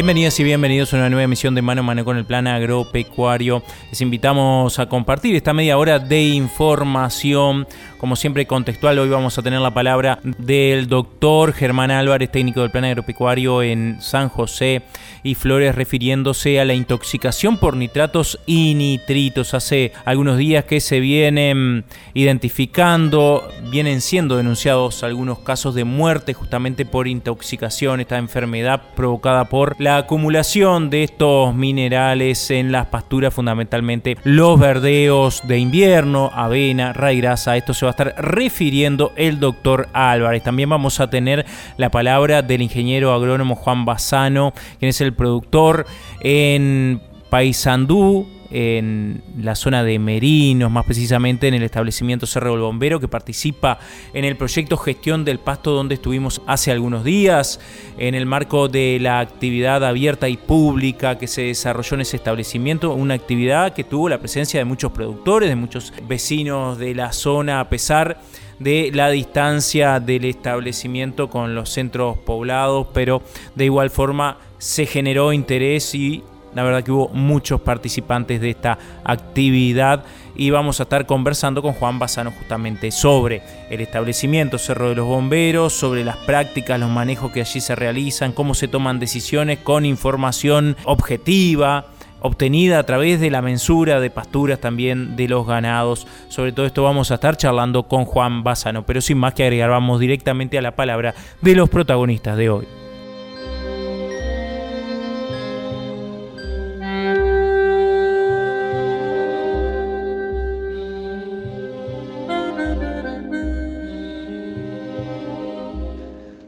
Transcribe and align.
Bienvenidas 0.00 0.40
y 0.40 0.44
bienvenidos 0.44 0.94
a 0.94 0.96
una 0.96 1.10
nueva 1.10 1.24
emisión 1.24 1.54
de 1.54 1.60
Mano 1.60 1.82
a 1.82 1.84
Mano 1.84 2.06
con 2.06 2.16
el 2.16 2.24
Plan 2.24 2.46
Agropecuario. 2.46 3.62
Les 3.90 4.00
invitamos 4.00 4.78
a 4.78 4.88
compartir 4.88 5.36
esta 5.36 5.52
media 5.52 5.76
hora 5.76 5.98
de 5.98 6.22
información 6.22 7.66
como 8.00 8.16
siempre 8.16 8.46
contextual, 8.46 8.98
hoy 8.98 9.10
vamos 9.10 9.36
a 9.36 9.42
tener 9.42 9.60
la 9.60 9.74
palabra 9.74 10.20
del 10.22 10.86
doctor 10.86 11.52
Germán 11.52 11.90
Álvarez, 11.90 12.32
técnico 12.32 12.62
del 12.62 12.70
plan 12.70 12.86
agropecuario 12.86 13.62
en 13.62 13.98
San 14.00 14.30
José 14.30 14.80
y 15.22 15.34
Flores, 15.34 15.74
refiriéndose 15.74 16.60
a 16.60 16.64
la 16.64 16.72
intoxicación 16.72 17.58
por 17.58 17.76
nitratos 17.76 18.40
y 18.46 18.72
nitritos. 18.72 19.52
Hace 19.52 19.92
algunos 20.06 20.38
días 20.38 20.64
que 20.64 20.80
se 20.80 20.98
vienen 20.98 21.84
identificando, 22.14 23.46
vienen 23.70 24.00
siendo 24.00 24.38
denunciados 24.38 25.04
algunos 25.04 25.40
casos 25.40 25.74
de 25.74 25.84
muerte 25.84 26.32
justamente 26.32 26.86
por 26.86 27.06
intoxicación, 27.06 28.00
esta 28.00 28.16
enfermedad 28.16 28.80
provocada 28.96 29.50
por 29.50 29.78
la 29.78 29.89
acumulación 29.98 30.90
de 30.90 31.04
estos 31.04 31.54
minerales 31.54 32.50
en 32.50 32.72
las 32.72 32.86
pasturas, 32.86 33.32
fundamentalmente 33.32 34.16
los 34.24 34.58
verdeos 34.58 35.42
de 35.46 35.58
invierno, 35.58 36.30
avena, 36.34 36.92
raigrasa. 36.92 37.56
Esto 37.56 37.74
se 37.74 37.86
va 37.86 37.90
a 37.90 37.92
estar 37.92 38.14
refiriendo 38.18 39.12
el 39.16 39.40
doctor 39.40 39.88
Álvarez. 39.92 40.42
También 40.42 40.68
vamos 40.68 41.00
a 41.00 41.10
tener 41.10 41.46
la 41.76 41.90
palabra 41.90 42.42
del 42.42 42.62
ingeniero 42.62 43.12
agrónomo 43.12 43.54
Juan 43.54 43.84
Bazano, 43.84 44.52
quien 44.78 44.90
es 44.90 45.00
el 45.00 45.12
productor 45.12 45.86
en 46.20 47.00
Paysandú, 47.28 48.26
en 48.50 49.22
la 49.38 49.54
zona 49.54 49.84
de 49.84 49.98
Merinos, 49.98 50.70
más 50.70 50.84
precisamente 50.84 51.48
en 51.48 51.54
el 51.54 51.62
establecimiento 51.62 52.26
Cerro 52.26 52.52
del 52.52 52.60
Bombero, 52.60 53.00
que 53.00 53.08
participa 53.08 53.78
en 54.12 54.24
el 54.24 54.36
proyecto 54.36 54.76
Gestión 54.76 55.24
del 55.24 55.38
Pasto, 55.38 55.72
donde 55.72 55.94
estuvimos 55.94 56.42
hace 56.46 56.70
algunos 56.70 57.04
días, 57.04 57.60
en 57.98 58.14
el 58.14 58.26
marco 58.26 58.68
de 58.68 58.98
la 59.00 59.20
actividad 59.20 59.84
abierta 59.84 60.28
y 60.28 60.36
pública 60.36 61.18
que 61.18 61.26
se 61.26 61.42
desarrolló 61.42 61.94
en 61.94 62.00
ese 62.02 62.16
establecimiento, 62.16 62.92
una 62.92 63.14
actividad 63.14 63.72
que 63.72 63.84
tuvo 63.84 64.08
la 64.08 64.18
presencia 64.18 64.58
de 64.58 64.64
muchos 64.64 64.92
productores, 64.92 65.48
de 65.48 65.56
muchos 65.56 65.92
vecinos 66.08 66.78
de 66.78 66.94
la 66.94 67.12
zona, 67.12 67.60
a 67.60 67.68
pesar 67.68 68.20
de 68.58 68.90
la 68.92 69.10
distancia 69.10 70.00
del 70.00 70.26
establecimiento 70.26 71.30
con 71.30 71.54
los 71.54 71.70
centros 71.70 72.18
poblados, 72.18 72.88
pero 72.92 73.22
de 73.54 73.64
igual 73.64 73.90
forma 73.90 74.38
se 74.58 74.84
generó 74.84 75.32
interés 75.32 75.94
y 75.94 76.22
la 76.54 76.62
verdad 76.62 76.82
que 76.82 76.92
hubo 76.92 77.08
muchos 77.08 77.60
participantes 77.60 78.40
de 78.40 78.50
esta 78.50 78.78
actividad 79.04 80.04
y 80.34 80.50
vamos 80.50 80.80
a 80.80 80.84
estar 80.84 81.06
conversando 81.06 81.62
con 81.62 81.72
Juan 81.72 81.98
Bazano 81.98 82.30
justamente 82.30 82.90
sobre 82.90 83.42
el 83.70 83.80
establecimiento 83.80 84.58
Cerro 84.58 84.88
de 84.88 84.94
los 84.94 85.06
Bomberos, 85.06 85.72
sobre 85.72 86.04
las 86.04 86.16
prácticas, 86.16 86.80
los 86.80 86.90
manejos 86.90 87.32
que 87.32 87.40
allí 87.40 87.60
se 87.60 87.74
realizan, 87.74 88.32
cómo 88.32 88.54
se 88.54 88.68
toman 88.68 88.98
decisiones 88.98 89.58
con 89.58 89.84
información 89.84 90.76
objetiva 90.84 91.86
obtenida 92.20 92.78
a 92.78 92.82
través 92.84 93.20
de 93.20 93.30
la 93.30 93.42
mensura 93.42 94.00
de 94.00 94.10
pasturas 94.10 94.60
también 94.60 95.16
de 95.16 95.28
los 95.28 95.46
ganados. 95.46 96.06
Sobre 96.28 96.52
todo 96.52 96.66
esto 96.66 96.82
vamos 96.82 97.10
a 97.10 97.14
estar 97.14 97.36
charlando 97.36 97.84
con 97.84 98.04
Juan 98.04 98.42
Bazano, 98.44 98.84
pero 98.84 99.00
sin 99.00 99.18
más 99.18 99.34
que 99.34 99.44
agregar, 99.44 99.70
vamos 99.70 100.00
directamente 100.00 100.58
a 100.58 100.62
la 100.62 100.76
palabra 100.76 101.14
de 101.40 101.54
los 101.54 101.68
protagonistas 101.68 102.36
de 102.36 102.50
hoy. 102.50 102.66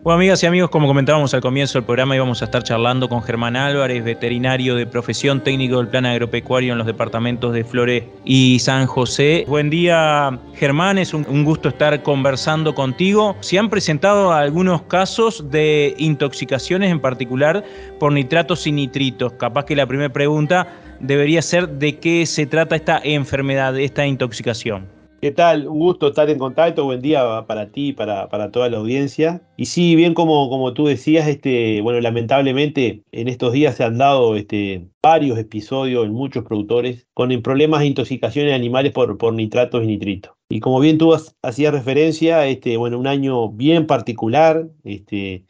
Bueno, 0.02 0.16
amigas 0.16 0.42
y 0.42 0.46
amigos, 0.46 0.68
como 0.68 0.88
comentábamos 0.88 1.32
al 1.32 1.40
comienzo 1.40 1.78
del 1.78 1.84
programa, 1.84 2.16
íbamos 2.16 2.42
a 2.42 2.46
estar 2.46 2.64
charlando 2.64 3.08
con 3.08 3.22
Germán 3.22 3.54
Álvarez, 3.54 4.02
veterinario 4.02 4.74
de 4.74 4.84
profesión, 4.84 5.44
técnico 5.44 5.76
del 5.76 5.86
plan 5.86 6.04
agropecuario 6.06 6.72
en 6.72 6.78
los 6.78 6.88
departamentos 6.88 7.52
de 7.52 7.62
Flores 7.62 8.02
y 8.24 8.58
San 8.58 8.86
José. 8.86 9.44
Buen 9.46 9.70
día, 9.70 10.40
Germán, 10.54 10.98
es 10.98 11.14
un, 11.14 11.44
gusto 11.44 11.68
estar 11.68 12.02
conversando 12.02 12.74
contigo. 12.74 13.36
Se 13.38 13.60
han 13.60 13.70
presentado 13.70 14.32
algunos 14.32 14.82
casos 14.82 15.52
de 15.52 15.94
intoxicaciones, 15.98 16.90
en 16.90 16.98
particular 16.98 17.64
por 18.00 18.12
nitratos 18.12 18.66
y 18.66 18.72
nitritos. 18.72 19.34
Capaz 19.34 19.66
que 19.66 19.76
la 19.76 19.86
primera 19.86 20.12
pregunta 20.12 20.66
debería 20.98 21.42
ser 21.42 21.68
de 21.68 22.00
qué 22.00 22.26
se 22.26 22.46
trata 22.46 22.74
esta 22.74 23.00
enfermedad, 23.04 23.78
esta 23.78 24.04
intoxicación. 24.04 25.01
¿Qué 25.22 25.30
tal? 25.30 25.68
Un 25.68 25.78
gusto 25.78 26.08
estar 26.08 26.28
en 26.30 26.38
contacto. 26.38 26.84
Buen 26.84 27.00
día 27.00 27.44
para 27.46 27.70
ti 27.70 27.90
y 27.90 27.92
para, 27.92 28.28
para, 28.28 28.50
toda 28.50 28.68
la 28.68 28.78
audiencia. 28.78 29.40
Y 29.56 29.66
sí, 29.66 29.94
bien 29.94 30.14
como, 30.14 30.50
como 30.50 30.74
tú 30.74 30.86
decías, 30.86 31.28
este, 31.28 31.80
bueno, 31.80 32.00
lamentablemente 32.00 33.04
en 33.12 33.28
estos 33.28 33.52
días 33.52 33.76
se 33.76 33.84
han 33.84 33.98
dado 33.98 34.34
este, 34.34 34.88
varios 35.00 35.38
episodios 35.38 36.06
en 36.06 36.12
muchos 36.12 36.42
productores 36.44 37.06
con 37.14 37.30
problemas 37.40 37.80
de 37.80 37.86
intoxicación 37.86 38.46
de 38.46 38.54
animales 38.54 38.90
por, 38.90 39.16
por 39.16 39.32
nitratos 39.32 39.84
y 39.84 39.86
nitritos. 39.86 40.32
Y 40.48 40.58
como 40.58 40.80
bien 40.80 40.98
tú 40.98 41.14
hacías 41.42 41.72
referencia, 41.72 42.44
este, 42.48 42.76
bueno, 42.76 42.98
un 42.98 43.06
año 43.06 43.48
bien 43.48 43.86
particular, 43.86 44.70
este, 44.82 45.44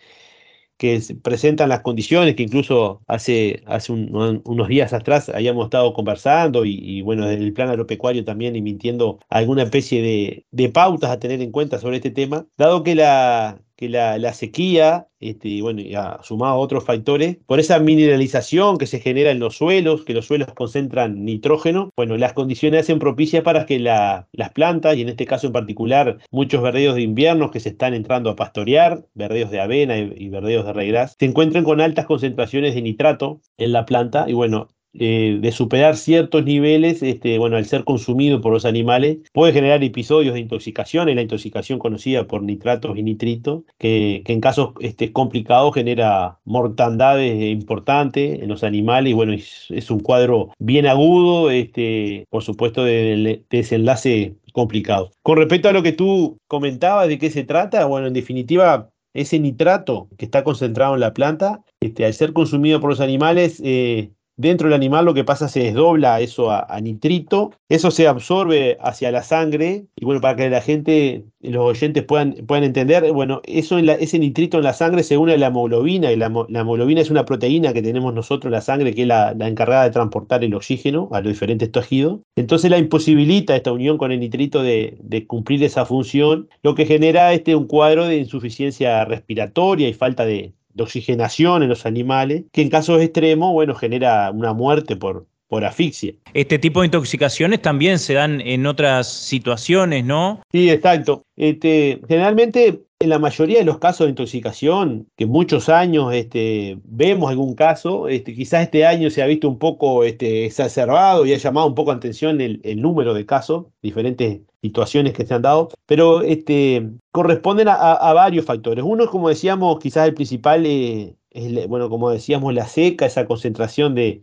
que 0.82 1.00
presentan 1.22 1.68
las 1.68 1.82
condiciones 1.82 2.34
que 2.34 2.42
incluso 2.42 3.02
hace, 3.06 3.62
hace 3.66 3.92
unos 3.92 4.66
días 4.66 4.92
atrás 4.92 5.28
habíamos 5.28 5.66
estado 5.66 5.94
conversando 5.94 6.64
y, 6.64 7.02
bueno, 7.02 7.24
desde 7.28 7.44
el 7.44 7.52
plan 7.52 7.68
agropecuario 7.68 8.24
también 8.24 8.56
emitiendo 8.56 9.20
alguna 9.28 9.62
especie 9.62 10.02
de, 10.02 10.44
de 10.50 10.68
pautas 10.70 11.12
a 11.12 11.20
tener 11.20 11.40
en 11.40 11.52
cuenta 11.52 11.78
sobre 11.78 11.98
este 11.98 12.10
tema, 12.10 12.46
dado 12.58 12.82
que 12.82 12.96
la, 12.96 13.60
que 13.82 13.88
la, 13.88 14.32
sequía, 14.32 15.08
este, 15.18 15.60
bueno, 15.60 15.80
ya 15.80 16.20
sumado 16.22 16.52
a 16.54 16.58
otros 16.58 16.84
factores, 16.84 17.38
por 17.46 17.58
esa 17.58 17.80
mineralización 17.80 18.78
que 18.78 18.86
se 18.86 19.00
genera 19.00 19.32
en 19.32 19.40
los 19.40 19.56
suelos, 19.56 20.04
que 20.04 20.14
los 20.14 20.26
suelos 20.26 20.54
concentran 20.54 21.24
nitrógeno, 21.24 21.90
bueno, 21.96 22.16
las 22.16 22.32
condiciones 22.32 22.82
hacen 22.82 23.00
propicias 23.00 23.42
para 23.42 23.66
que 23.66 23.80
las 23.80 24.52
plantas, 24.54 24.96
y 24.96 25.02
en 25.02 25.08
este 25.08 25.26
caso 25.26 25.48
en 25.48 25.52
particular 25.52 26.18
muchos 26.30 26.62
verdeos 26.62 26.94
de 26.94 27.02
invierno 27.02 27.50
que 27.50 27.58
se 27.58 27.70
están 27.70 27.92
entrando 27.92 28.30
a 28.30 28.36
pastorear, 28.36 29.04
verdeos 29.14 29.50
de 29.50 29.60
avena 29.60 29.98
y, 29.98 30.12
y 30.16 30.28
verdeos 30.28 30.64
de 30.64 30.72
regras, 30.74 31.16
se 31.18 31.26
encuentren 31.26 31.64
con 31.64 31.80
altas 31.80 32.06
concentraciones 32.06 32.76
de 32.76 32.82
nitrato 32.82 33.40
en 33.56 33.72
la 33.72 33.84
planta, 33.84 34.26
y 34.28 34.32
bueno, 34.32 34.68
eh, 34.94 35.38
de 35.40 35.52
superar 35.52 35.96
ciertos 35.96 36.44
niveles, 36.44 37.02
este, 37.02 37.38
bueno, 37.38 37.56
al 37.56 37.64
ser 37.64 37.84
consumido 37.84 38.40
por 38.40 38.52
los 38.52 38.64
animales, 38.64 39.18
puede 39.32 39.52
generar 39.52 39.82
episodios 39.82 40.34
de 40.34 40.40
intoxicación, 40.40 41.08
en 41.08 41.16
la 41.16 41.22
intoxicación 41.22 41.78
conocida 41.78 42.26
por 42.26 42.42
nitratos 42.42 42.96
y 42.98 43.02
nitritos, 43.02 43.62
que, 43.78 44.22
en 44.26 44.40
casos 44.40 44.74
este, 44.80 45.12
complicados 45.12 45.74
genera 45.74 46.38
mortandades 46.44 47.42
importantes 47.42 48.42
en 48.42 48.48
los 48.48 48.64
animales, 48.64 49.12
y 49.12 49.14
bueno, 49.14 49.32
es, 49.32 49.90
un 49.90 50.00
cuadro 50.00 50.50
bien 50.58 50.86
agudo, 50.86 51.50
este, 51.50 52.26
por 52.30 52.42
supuesto, 52.42 52.84
de, 52.84 53.44
desenlace 53.50 54.36
complicado. 54.52 55.10
Con 55.22 55.38
respecto 55.38 55.68
a 55.68 55.72
lo 55.72 55.82
que 55.82 55.92
tú 55.92 56.38
comentabas, 56.46 57.08
de 57.08 57.18
qué 57.18 57.30
se 57.30 57.44
trata, 57.44 57.86
bueno, 57.86 58.06
en 58.06 58.12
definitiva, 58.12 58.90
ese 59.14 59.38
nitrato 59.38 60.08
que 60.18 60.24
está 60.24 60.44
concentrado 60.44 60.94
en 60.94 61.00
la 61.00 61.12
planta, 61.14 61.62
este, 61.80 62.04
al 62.04 62.14
ser 62.14 62.32
consumido 62.32 62.80
por 62.80 62.90
los 62.90 63.00
animales, 63.00 63.60
eh, 63.64 64.10
Dentro 64.42 64.66
del 64.66 64.74
animal 64.74 65.04
lo 65.04 65.14
que 65.14 65.22
pasa 65.22 65.46
se 65.46 65.60
desdobla 65.60 66.20
eso 66.20 66.50
a, 66.50 66.80
nitrito, 66.80 67.52
eso 67.68 67.92
se 67.92 68.08
absorbe 68.08 68.76
hacia 68.80 69.12
la 69.12 69.22
sangre 69.22 69.86
y 69.94 70.04
bueno, 70.04 70.20
para 70.20 70.34
que 70.34 70.50
la 70.50 70.60
gente, 70.60 71.26
los 71.42 71.62
oyentes 71.62 72.02
puedan, 72.02 72.32
puedan 72.48 72.64
entender, 72.64 73.12
bueno, 73.12 73.40
eso 73.44 73.78
en 73.78 73.88
ese 73.88 74.18
nitrito 74.18 74.56
en 74.56 74.64
la 74.64 74.72
sangre 74.72 75.04
se 75.04 75.16
une 75.16 75.34
a 75.34 75.36
la 75.36 75.46
hemoglobina 75.46 76.10
y 76.10 76.16
la, 76.16 76.26
hemoglobina 76.26 77.00
es 77.00 77.08
una 77.08 77.24
proteína 77.24 77.72
que 77.72 77.82
tenemos 77.82 78.12
nosotros 78.14 78.46
en 78.46 78.54
la 78.54 78.62
sangre 78.62 78.92
que 78.92 79.02
es 79.02 79.06
la, 79.06 79.30
encargada 79.30 79.84
de 79.84 79.90
transportar 79.90 80.42
el 80.42 80.54
oxígeno 80.54 81.08
a 81.12 81.20
los 81.20 81.32
diferentes 81.32 81.70
tejidos. 81.70 82.18
Entonces 82.34 82.68
la 82.68 82.78
imposibilita 82.78 83.54
esta 83.54 83.70
unión 83.70 83.96
con 83.96 84.10
el 84.10 84.18
nitrito 84.18 84.64
de, 84.64 84.98
cumplir 85.28 85.62
esa 85.62 85.86
función, 85.86 86.48
lo 86.64 86.74
que 86.74 86.84
genera 86.84 87.32
este, 87.32 87.54
un 87.54 87.68
cuadro 87.68 88.06
de 88.06 88.16
insuficiencia 88.16 89.04
respiratoria 89.04 89.88
y 89.88 89.94
falta 89.94 90.24
de, 90.24 90.52
de 90.74 90.82
oxigenación 90.82 91.62
en 91.62 91.68
los 91.68 91.86
animales, 91.86 92.44
que 92.52 92.62
en 92.62 92.70
casos 92.70 93.00
extremos, 93.00 93.52
bueno, 93.52 93.74
genera 93.74 94.30
una 94.30 94.52
muerte 94.52 94.96
por, 94.96 95.26
por 95.52 95.66
asfixia. 95.66 96.14
Este 96.32 96.58
tipo 96.58 96.80
de 96.80 96.86
intoxicaciones 96.86 97.60
también 97.60 97.98
se 97.98 98.14
dan 98.14 98.40
en 98.40 98.64
otras 98.64 99.06
situaciones, 99.06 100.02
¿no? 100.02 100.40
Sí, 100.50 100.70
exacto. 100.70 101.24
Este, 101.36 102.00
generalmente 102.08 102.84
En 103.00 103.08
la 103.10 103.18
mayoría 103.18 103.58
de 103.58 103.64
los 103.64 103.78
casos 103.78 104.06
de 104.06 104.10
intoxicación, 104.10 105.08
que 105.16 105.26
muchos 105.26 105.68
años 105.68 106.14
este, 106.14 106.78
vemos 106.84 107.28
algún 107.28 107.54
caso, 107.54 108.08
este, 108.08 108.32
quizás 108.32 108.62
este 108.62 108.86
año 108.86 109.10
se 109.10 109.22
ha 109.22 109.26
visto 109.26 109.48
un 109.48 109.58
poco 109.58 110.04
este, 110.04 110.46
exacerbado 110.46 111.26
y 111.26 111.34
ha 111.34 111.36
llamado 111.36 111.66
un 111.66 111.74
poco 111.74 111.90
la 111.90 111.96
atención 111.98 112.40
el, 112.40 112.80
número 112.80 113.12
de 113.12 113.26
casos, 113.26 113.66
diferentes 113.82 114.40
situaciones 114.62 115.12
que 115.12 115.26
se 115.26 115.34
han 115.34 115.42
dado, 115.42 115.70
pero 115.86 116.22
este, 116.22 116.88
corresponden 117.10 117.68
a, 117.68 118.12
varios 118.14 118.46
factores. 118.46 118.84
Uno, 118.86 119.08
como 119.08 119.28
decíamos, 119.28 119.78
quizás 119.80 120.06
el 120.06 120.14
principal 120.14 120.64
eh, 120.66 121.16
es, 121.30 121.66
bueno, 121.68 121.90
como 121.90 122.10
decíamos, 122.10 122.54
la 122.54 122.66
seca, 122.66 123.06
esa 123.06 123.26
concentración 123.26 123.94
de, 123.94 124.22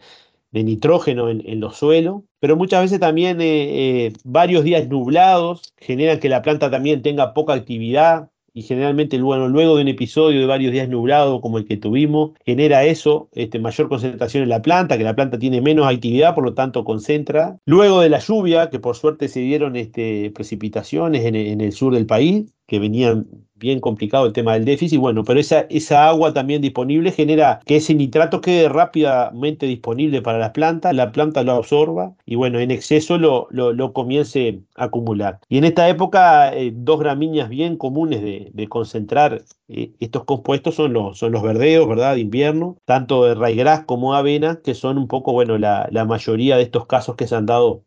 nitrógeno 0.52 1.30
en, 1.30 1.60
los 1.60 1.78
suelos, 1.78 2.24
pero 2.40 2.56
muchas 2.56 2.82
veces 2.82 3.00
también 3.00 3.40
eh, 3.42 4.06
eh, 4.08 4.14
varios 4.24 4.64
días 4.64 4.88
nublados 4.88 5.74
generan 5.78 6.20
que 6.20 6.30
la 6.30 6.42
planta 6.42 6.72
también 6.72 7.02
tenga 7.02 7.34
poca 7.34 7.54
actividad, 7.54 8.30
y 8.54 8.64
generalmente 8.64 9.18
luego 9.18 9.76
de 9.76 9.82
un 9.82 9.88
episodio 9.88 10.40
de 10.40 10.46
varios 10.46 10.72
días 10.72 10.90
nublados 10.90 11.42
como 11.42 11.58
el 11.58 11.66
que 11.66 11.78
tuvimos, 11.78 12.32
genera 12.46 12.84
eso, 12.84 13.30
este, 13.34 13.60
mayor 13.60 13.90
concentración 13.90 14.44
en 14.44 14.50
la 14.50 14.62
planta, 14.62 14.98
que 14.98 15.04
la 15.04 15.16
planta 15.16 15.40
tiene 15.40 15.62
menos 15.62 15.88
actividad, 15.88 16.36
por 16.36 16.44
lo 16.44 16.54
tanto 16.54 16.84
concentra. 16.84 17.58
Luego 17.66 18.02
de 18.02 18.10
la 18.10 18.20
lluvia, 18.20 18.70
que 18.70 18.80
por 18.80 18.96
suerte 18.96 19.28
se 19.28 19.42
dieron 19.42 19.76
este, 19.76 20.32
precipitaciones 20.32 21.26
en, 21.26 21.36
en 21.36 21.62
el 21.62 21.72
sur 21.72 21.94
del 21.94 22.06
país, 22.06 22.54
que 22.68 22.80
venían 22.80 23.28
bien 23.60 23.80
complicado 23.80 24.26
el 24.26 24.34
tema 24.34 24.54
del 24.54 24.66
déficit, 24.66 25.00
bueno, 25.00 25.24
pero 25.24 25.40
esa, 25.40 25.62
esa 25.70 26.08
agua 26.08 26.34
también 26.34 26.62
disponible 26.62 27.12
genera 27.12 27.60
que 27.66 27.76
ese 27.78 27.94
nitrato 27.94 28.42
quede 28.42 28.70
rápidamente 28.70 29.66
disponible 29.66 30.22
para 30.22 30.40
las 30.40 30.52
plantas, 30.52 30.96
la 30.96 31.12
planta 31.12 31.44
lo 31.44 31.54
absorba 31.54 32.16
y 32.26 32.36
bueno, 32.36 32.60
en 32.60 32.72
exceso 32.72 33.18
lo, 33.18 33.48
lo, 33.52 33.94
comience 33.94 34.62
a 34.76 34.86
acumular. 34.86 35.40
Y 35.50 35.58
en 35.58 35.66
esta 35.66 35.90
época, 35.90 36.56
eh, 36.56 36.72
dos 36.74 37.00
gramíneas 37.00 37.50
bien 37.50 37.78
comunes 37.78 38.22
de, 38.22 38.68
concentrar 38.70 39.44
eh, 39.68 39.92
estos 40.00 40.26
compuestos 40.26 40.76
son 40.76 40.94
los, 40.94 41.18
son 41.18 41.32
los 41.32 41.42
verdeos, 41.44 41.88
¿verdad? 41.88 42.16
De 42.16 42.22
invierno, 42.22 42.78
tanto 42.86 43.26
de 43.26 43.36
raigras 43.36 43.84
como 43.86 44.14
avena, 44.16 44.62
que 44.64 44.74
son 44.76 44.98
un 44.98 45.08
poco, 45.08 45.34
bueno, 45.34 45.58
la, 45.58 45.88
la 45.92 46.06
mayoría 46.06 46.58
de 46.58 46.64
estos 46.64 46.86
casos 46.86 47.16
que 47.16 47.28
se 47.28 47.36
han 47.36 47.46
dado 47.46 47.84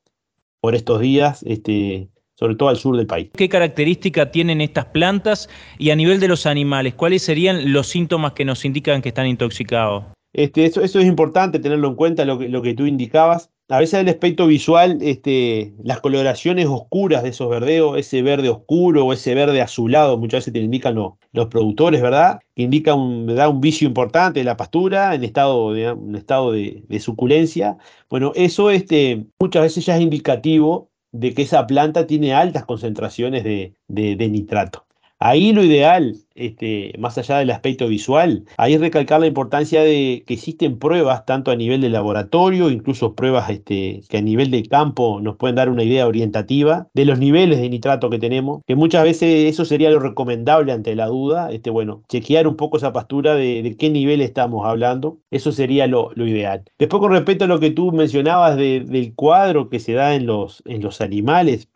por 0.60 0.76
estos 0.76 1.00
días, 1.00 1.42
este, 1.42 2.08
sobre 2.42 2.56
todo 2.56 2.70
al 2.70 2.76
sur 2.76 2.96
del 2.96 3.06
país. 3.06 3.28
¿Qué 3.36 3.48
característica 3.48 4.32
tienen 4.32 4.60
estas 4.60 4.86
plantas 4.86 5.48
y 5.78 5.90
a 5.90 5.96
nivel 5.96 6.18
de 6.18 6.26
los 6.26 6.44
animales, 6.44 6.94
cuáles 6.94 7.22
serían 7.22 7.72
los 7.72 7.86
síntomas 7.86 8.32
que 8.32 8.44
nos 8.44 8.64
indican 8.64 9.00
que 9.00 9.10
están 9.10 9.28
intoxicados? 9.28 10.06
Este, 10.32 10.64
eso, 10.64 10.80
eso, 10.80 10.98
es 10.98 11.06
importante 11.06 11.60
tenerlo 11.60 11.86
en 11.86 11.94
cuenta, 11.94 12.24
lo 12.24 12.40
que, 12.40 12.48
lo 12.48 12.60
que 12.60 12.74
tú 12.74 12.86
indicabas. 12.86 13.50
A 13.68 13.78
veces 13.78 14.00
el 14.00 14.08
aspecto 14.08 14.48
visual, 14.48 14.98
este, 15.02 15.72
las 15.84 16.00
coloraciones 16.00 16.66
oscuras 16.66 17.22
de 17.22 17.28
esos 17.28 17.48
verdeos, 17.48 17.96
ese 17.96 18.22
verde 18.22 18.48
oscuro 18.48 19.06
o 19.06 19.12
ese 19.12 19.36
verde 19.36 19.62
azulado, 19.62 20.18
muchas 20.18 20.40
veces 20.40 20.54
te 20.54 20.58
indican 20.58 20.96
los 20.96 21.46
productores, 21.46 22.02
¿verdad? 22.02 22.40
Que 22.56 22.64
indica 22.64 22.94
un, 22.94 23.26
da 23.26 23.48
un 23.48 23.60
vicio 23.60 23.86
importante 23.86 24.40
de 24.40 24.44
la 24.44 24.56
pastura 24.56 25.14
en 25.14 25.22
estado, 25.22 25.72
de, 25.74 25.92
un 25.92 26.16
estado 26.16 26.50
de, 26.50 26.98
suculencia. 26.98 27.76
Bueno, 28.10 28.32
eso 28.34 28.68
este, 28.70 29.26
muchas 29.38 29.62
veces 29.62 29.86
ya 29.86 29.94
es 29.94 30.02
indicativo 30.02 30.90
de 31.12 31.34
que 31.34 31.42
esa 31.42 31.66
planta 31.66 32.06
tiene 32.06 32.34
altas 32.34 32.64
concentraciones 32.64 33.44
de, 33.44 33.74
nitrato. 33.88 34.86
Ahí 35.24 35.52
lo 35.52 35.62
ideal 35.62 36.16
este, 36.34 36.94
más 36.98 37.16
allá 37.16 37.38
del 37.38 37.50
aspecto 37.50 37.86
visual, 37.86 38.44
ahí 38.56 38.76
recalcar 38.76 39.20
la 39.20 39.28
importancia 39.28 39.82
de 39.82 40.24
que 40.26 40.34
existen 40.34 40.80
pruebas 40.80 41.24
tanto 41.26 41.52
a 41.52 41.56
nivel 41.56 41.80
de 41.80 41.90
laboratorio, 41.90 42.70
incluso 42.70 43.14
pruebas 43.14 43.48
este, 43.48 44.02
que 44.08 44.19
a 44.19 44.20
nivel 44.22 44.50
de 44.50 44.64
campo 44.64 45.20
nos 45.22 45.36
pueden 45.36 45.54
dar 45.54 45.69
una 45.69 45.84
idea 45.84 46.08
orientativa 46.08 46.88
de 46.92 47.04
los 47.04 47.20
niveles 47.20 47.60
de 47.60 47.69
nitrato 47.69 48.10
que 48.10 48.19
tenemos, 48.19 48.62
que 48.66 48.74
muchas 48.74 49.04
veces 49.04 49.48
eso 49.48 49.64
sería 49.64 49.90
lo 49.90 50.00
recomendable 50.00 50.72
ante 50.72 50.96
la 50.96 51.06
duda, 51.06 51.52
este, 51.52 51.70
bueno, 51.70 52.02
chequear 52.08 52.48
un 52.48 52.56
poco 52.56 52.78
esa 52.78 52.92
pastura 52.92 53.36
de, 53.36 53.76
qué 53.78 53.90
nivel 53.90 54.22
estamos 54.22 54.66
hablando, 54.66 55.19
eso 55.30 55.52
sería 55.52 55.86
lo, 55.86 56.10
ideal. 56.16 56.64
Después 56.80 57.00
con 57.00 57.12
respecto 57.12 57.44
a 57.44 57.48
lo 57.48 57.60
que 57.60 57.70
tú 57.70 57.92
mencionabas 57.92 58.56
del 58.56 59.12
cuadro 59.14 59.69
que 59.69 59.78
se 59.78 59.92
da 59.92 60.16
en 60.16 60.26
los, 60.26 60.64
en 60.66 60.82
los 60.82 61.00
animales, 61.00 61.69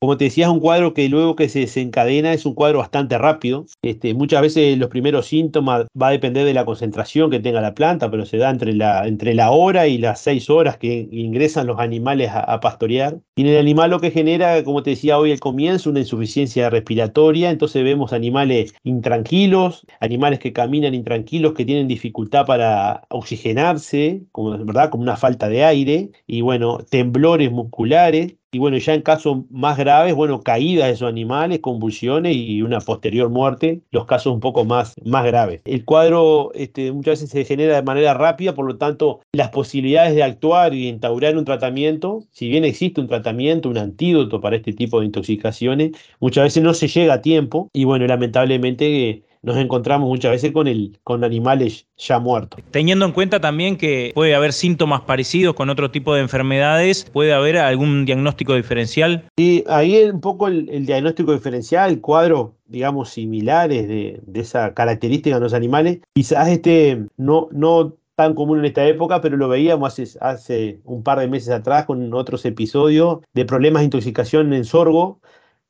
como 0.00 0.16
te 0.16 0.24
decía, 0.24 0.46
es 0.46 0.50
un 0.50 0.60
cuadro 0.60 0.94
que 0.94 1.10
luego 1.10 1.36
que 1.36 1.50
se 1.50 1.60
desencadena 1.60 2.32
es 2.32 2.46
un 2.46 2.54
cuadro 2.54 2.78
bastante 2.78 3.18
rápido. 3.18 3.66
Este, 3.82 4.14
muchas 4.14 4.40
veces 4.40 4.78
los 4.78 4.88
primeros 4.88 5.26
síntomas 5.26 5.88
va 6.00 6.08
a 6.08 6.12
depender 6.12 6.46
de 6.46 6.54
la 6.54 6.64
concentración 6.64 7.30
que 7.30 7.38
tenga 7.38 7.60
la 7.60 7.74
planta, 7.74 8.10
pero 8.10 8.24
se 8.24 8.38
da 8.38 8.48
entre 8.48 8.72
la, 8.72 9.06
entre 9.06 9.34
la 9.34 9.50
hora 9.50 9.88
y 9.88 9.98
las 9.98 10.22
seis 10.22 10.48
horas 10.48 10.78
que 10.78 11.06
ingresan 11.12 11.66
los 11.66 11.78
animales 11.78 12.30
a, 12.32 12.60
pastorear. 12.60 13.20
Y 13.36 13.42
en 13.42 13.48
el 13.48 13.58
animal 13.58 13.90
lo 13.90 14.00
que 14.00 14.10
genera, 14.10 14.64
como 14.64 14.82
te 14.82 14.90
decía 14.90 15.18
hoy 15.18 15.32
al 15.32 15.40
comienzo, 15.40 15.90
una 15.90 16.00
insuficiencia 16.00 16.70
respiratoria. 16.70 17.50
Entonces 17.50 17.84
vemos 17.84 18.14
animales 18.14 18.72
intranquilos, 18.82 19.86
animales 20.00 20.38
que 20.38 20.54
caminan 20.54 20.94
intranquilos, 20.94 21.52
que 21.52 21.66
tienen 21.66 21.88
dificultad 21.88 22.46
para 22.46 23.02
oxigenarse, 23.10 24.22
como, 24.32 24.52
¿verdad? 24.64 24.88
como 24.88 25.02
una 25.02 25.18
falta 25.18 25.50
de 25.50 25.62
aire. 25.62 26.10
Y 26.26 26.40
bueno, 26.40 26.78
temblores 26.88 27.52
musculares 27.52 28.39
y 28.52 28.58
bueno, 28.58 28.78
ya 28.78 28.94
en 28.94 29.02
casos 29.02 29.38
más 29.50 29.78
graves, 29.78 30.14
bueno, 30.14 30.42
caídas 30.42 30.88
de 30.88 30.94
esos 30.94 31.08
animales, 31.08 31.60
convulsiones 31.60 32.34
y 32.36 32.62
una 32.62 32.80
posterior 32.80 33.28
muerte, 33.28 33.82
los 33.90 34.06
casos 34.06 34.32
un 34.32 34.40
poco 34.40 34.64
más, 34.64 34.94
más 35.04 35.24
graves. 35.24 35.62
El 35.64 35.84
cuadro 35.84 36.50
este, 36.54 36.90
muchas 36.92 37.20
veces 37.20 37.30
se 37.30 37.44
genera 37.44 37.76
de 37.76 37.82
manera 37.82 38.14
rápida, 38.14 38.54
por 38.54 38.66
lo 38.66 38.76
tanto, 38.76 39.20
las 39.32 39.50
posibilidades 39.50 40.14
de 40.14 40.22
actuar 40.22 40.74
y 40.74 40.88
instaurar 40.88 41.36
un 41.36 41.44
tratamiento, 41.44 42.24
si 42.32 42.48
bien 42.48 42.64
existe 42.64 43.00
un 43.00 43.08
tratamiento, 43.08 43.68
un 43.68 43.78
antídoto 43.78 44.40
para 44.40 44.56
este 44.56 44.72
tipo 44.72 45.00
de 45.00 45.06
intoxicaciones, 45.06 45.92
muchas 46.18 46.44
veces 46.44 46.62
no 46.62 46.74
se 46.74 46.88
llega 46.88 47.14
a 47.14 47.22
tiempo 47.22 47.68
y 47.72 47.84
bueno, 47.84 48.06
lamentablemente 48.06 49.22
nos 49.42 49.56
encontramos 49.56 50.08
muchas 50.08 50.32
veces 50.32 50.52
con, 50.52 50.66
el, 50.66 50.98
con 51.02 51.24
animales 51.24 51.86
ya 51.96 52.18
muertos. 52.18 52.60
Teniendo 52.70 53.06
en 53.06 53.12
cuenta 53.12 53.40
también 53.40 53.76
que 53.76 54.12
puede 54.14 54.34
haber 54.34 54.52
síntomas 54.52 55.02
parecidos 55.02 55.54
con 55.54 55.70
otro 55.70 55.90
tipo 55.90 56.14
de 56.14 56.20
enfermedades, 56.20 57.08
¿puede 57.12 57.32
haber 57.32 57.56
algún 57.58 58.04
diagnóstico 58.04 58.54
diferencial? 58.54 59.24
Sí, 59.36 59.64
ahí 59.68 60.04
un 60.04 60.20
poco 60.20 60.48
el, 60.48 60.86
diagnóstico 60.86 61.32
diferencial, 61.32 61.90
el 61.90 62.00
cuadro 62.00 62.54
digamos, 62.66 63.10
similares 63.10 63.88
de, 63.88 64.20
esa 64.34 64.74
característica 64.74 65.36
en 65.36 65.42
los 65.42 65.54
animales. 65.54 65.98
Quizás 66.14 66.48
este 66.48 67.04
no, 67.16 67.48
no 67.50 67.96
tan 68.14 68.34
común 68.34 68.60
en 68.60 68.66
esta 68.66 68.86
época, 68.86 69.20
pero 69.20 69.36
lo 69.36 69.48
veíamos 69.48 69.98
hace, 69.98 70.18
hace 70.20 70.80
un 70.84 71.02
par 71.02 71.18
de 71.18 71.26
meses 71.26 71.50
atrás 71.50 71.86
con 71.86 72.14
otros 72.14 72.44
episodios 72.44 73.20
de 73.32 73.44
problemas 73.44 73.80
de 73.80 73.86
intoxicación 73.86 74.52
en 74.52 74.64
sorgo, 74.64 75.20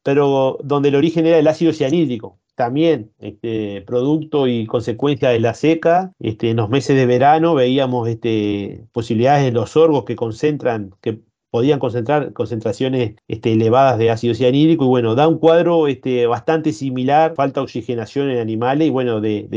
pero 0.03 0.59
donde 0.63 0.91
el 0.91 0.97
origen 0.97 1.27
era 1.27 1.39
el 1.39 1.49
ácido 1.49 1.73
cianhídrico 1.73 2.40
también 2.61 3.11
este, 3.21 3.81
producto 3.87 4.47
y 4.47 4.67
consecuencia 4.67 5.31
de 5.31 5.41
la 5.41 5.55
seca. 5.55 6.13
Este, 6.19 6.51
en 6.51 6.59
los 6.59 6.69
meses 6.69 6.95
de 6.95 7.07
verano 7.07 7.55
veíamos 7.55 8.07
este, 8.07 8.85
posibilidades 8.93 9.45
de 9.45 9.53
los 9.53 9.71
sorgos 9.71 10.05
que 10.05 10.15
concentran, 10.15 10.91
que 11.01 11.21
podían 11.51 11.79
concentrar 11.79 12.33
concentraciones 12.33 13.15
este, 13.29 13.53
elevadas 13.53 13.99
de 13.99 14.11
ácido 14.11 14.35
cianhídrico 14.35 14.85
y 14.85 14.89
bueno, 14.89 15.15
da 15.15 15.29
un 15.29 15.39
cuadro 15.39 15.89
este, 15.89 16.27
bastante 16.27 16.73
similar, 16.73 17.35
falta 17.35 17.63
oxigenación 17.63 18.31
en 18.31 18.39
animales 18.39 18.89
y 18.89 18.91
bueno, 18.91 19.21
de, 19.21 19.49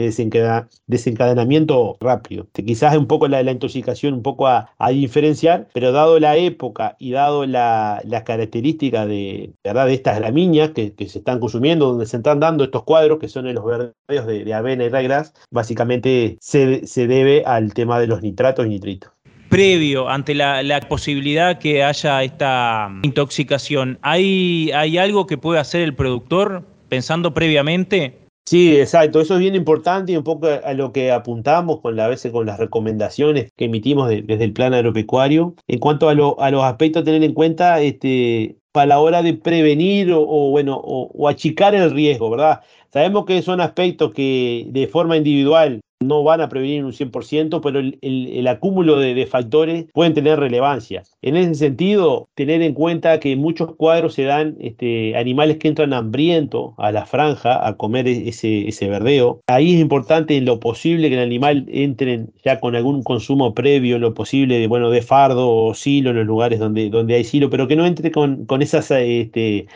desencadenamiento 0.88 1.98
rápido. 2.00 2.44
Este, 2.46 2.66
quizás 2.66 2.98
un 2.98 3.08
poco 3.08 3.28
la, 3.28 3.44
la 3.44 3.52
intoxicación, 3.52 4.14
un 4.16 4.24
poco 4.24 4.48
a, 4.48 4.70
diferenciar, 4.94 5.68
pero 5.74 5.92
dado 5.92 6.20
la 6.20 6.38
época 6.38 6.96
y 7.00 7.12
dado 7.12 7.46
la, 7.46 8.02
las 8.06 8.24
características 8.24 9.08
de, 9.08 9.54
¿verdad? 9.64 9.88
de 9.88 9.94
estas 9.94 10.20
gramíneas 10.20 10.72
que, 10.72 10.94
se 11.08 11.20
están 11.20 11.40
consumiendo, 11.40 11.88
donde 11.88 12.06
se 12.06 12.18
están 12.18 12.40
dando 12.40 12.64
estos 12.64 12.84
cuadros 12.84 13.20
que 13.20 13.28
son 13.28 13.48
en 13.48 13.56
los 13.56 13.66
verdeos 13.66 14.28
de, 14.28 14.54
avena 14.54 14.84
y 14.86 14.90
ragras, 14.90 15.34
básicamente 15.52 16.38
se, 16.40 16.86
se 16.86 17.08
debe 17.08 17.44
al 17.46 17.74
tema 17.74 18.00
de 18.00 18.08
los 18.08 18.22
nitratos 18.22 18.66
y 18.66 18.70
nitritos 18.70 19.13
previo 19.54 20.10
ante 20.10 20.34
la, 20.34 20.80
posibilidad 20.90 21.60
que 21.60 21.84
haya 21.84 22.24
esta 22.24 22.92
intoxicación, 23.04 24.00
¿hay, 24.02 24.72
¿hay 24.74 24.98
algo 24.98 25.28
que 25.28 25.38
puede 25.38 25.60
hacer 25.60 25.82
el 25.82 25.94
productor 25.94 26.64
pensando 26.90 27.36
previamente? 27.36 28.18
Sí, 28.46 28.76
exacto. 28.76 29.22
Eso 29.22 29.36
es 29.36 29.40
bien 29.40 29.54
importante 29.54 30.12
y 30.12 30.18
un 30.18 30.24
poco 30.24 30.48
a 30.48 30.74
lo 30.74 30.92
que 30.92 31.12
apuntamos 31.12 31.82
con 31.82 31.96
la, 31.96 32.08
veces 32.08 32.32
con 32.32 32.48
las 32.48 32.60
recomendaciones 32.60 33.52
que 33.56 33.66
emitimos 33.66 34.10
desde 34.10 34.44
el 34.44 34.54
plan 34.54 34.74
agropecuario. 34.74 35.54
En 35.68 35.80
cuanto 35.80 36.10
a 36.10 36.16
los 36.16 36.64
aspectos 36.64 37.04
a 37.04 37.06
tener 37.06 37.24
en 37.24 37.34
cuenta, 37.34 37.80
este, 37.80 38.58
para 38.72 38.88
la 38.88 39.00
hora 39.00 39.22
de 39.22 39.36
prevenir 39.36 40.12
o, 40.12 40.26
bueno, 40.50 40.82
o, 40.84 41.30
achicar 41.30 41.76
el 41.76 41.92
riesgo, 41.92 42.32
¿verdad? 42.32 42.62
Sabemos 42.92 43.26
que 43.26 43.42
son 43.44 43.62
aspectos 43.62 44.14
que 44.14 44.66
de 44.70 44.88
forma 44.88 45.16
individual 45.16 45.80
no 46.08 46.24
van 46.24 46.42
a 46.42 46.50
prevenir 46.50 46.84
un 46.86 46.94
100%, 46.94 47.62
pero 47.62 47.80
el, 47.80 48.48
acúmulo 48.48 48.98
de, 48.98 49.26
factores 49.26 49.86
pueden 49.94 50.14
tener 50.14 50.40
relevancia. 50.40 51.04
En 51.22 51.38
ese 51.38 51.56
sentido, 51.56 52.30
tener 52.36 52.62
en 52.62 52.74
cuenta 52.74 53.20
que 53.20 53.32
en 53.32 53.40
muchos 53.40 53.76
cuadros 53.76 54.14
se 54.14 54.24
dan 54.24 54.56
este, 54.60 55.16
animales 55.18 55.58
que 55.58 55.68
entran 55.68 55.94
hambrientos 55.94 56.74
a 56.78 56.92
la 56.92 57.06
franja 57.06 57.66
a 57.68 57.78
comer 57.78 58.08
e, 58.08 58.30
ese, 58.30 58.68
ese 58.68 58.88
verdeo. 58.88 59.42
Ahí 59.48 59.76
es 59.76 59.82
importante 59.82 60.36
en 60.38 60.46
lo 60.46 60.60
posible 60.60 61.10
que 61.10 61.16
el 61.16 61.22
animal 61.22 61.66
entre 61.70 62.26
ya 62.44 62.60
con 62.60 62.76
algún 62.76 63.04
consumo 63.04 63.54
previo, 63.54 63.96
en 63.96 64.02
lo 64.02 64.14
posible 64.14 64.60
de, 64.60 64.68
bueno, 64.68 64.90
de 64.90 65.02
fardo 65.02 65.50
o 65.50 65.74
silo 65.74 66.12
en 66.12 66.18
los 66.18 66.26
lugares 66.26 66.60
donde, 66.60 66.90
donde 66.90 67.16
hay 67.16 67.24
silo, 67.24 67.50
pero 67.50 67.68
que 67.68 67.76
no 67.76 67.86
entre 67.86 68.12
con, 68.12 68.46
con 68.46 68.62
esas... 68.62 68.92
Este, 68.92 69.68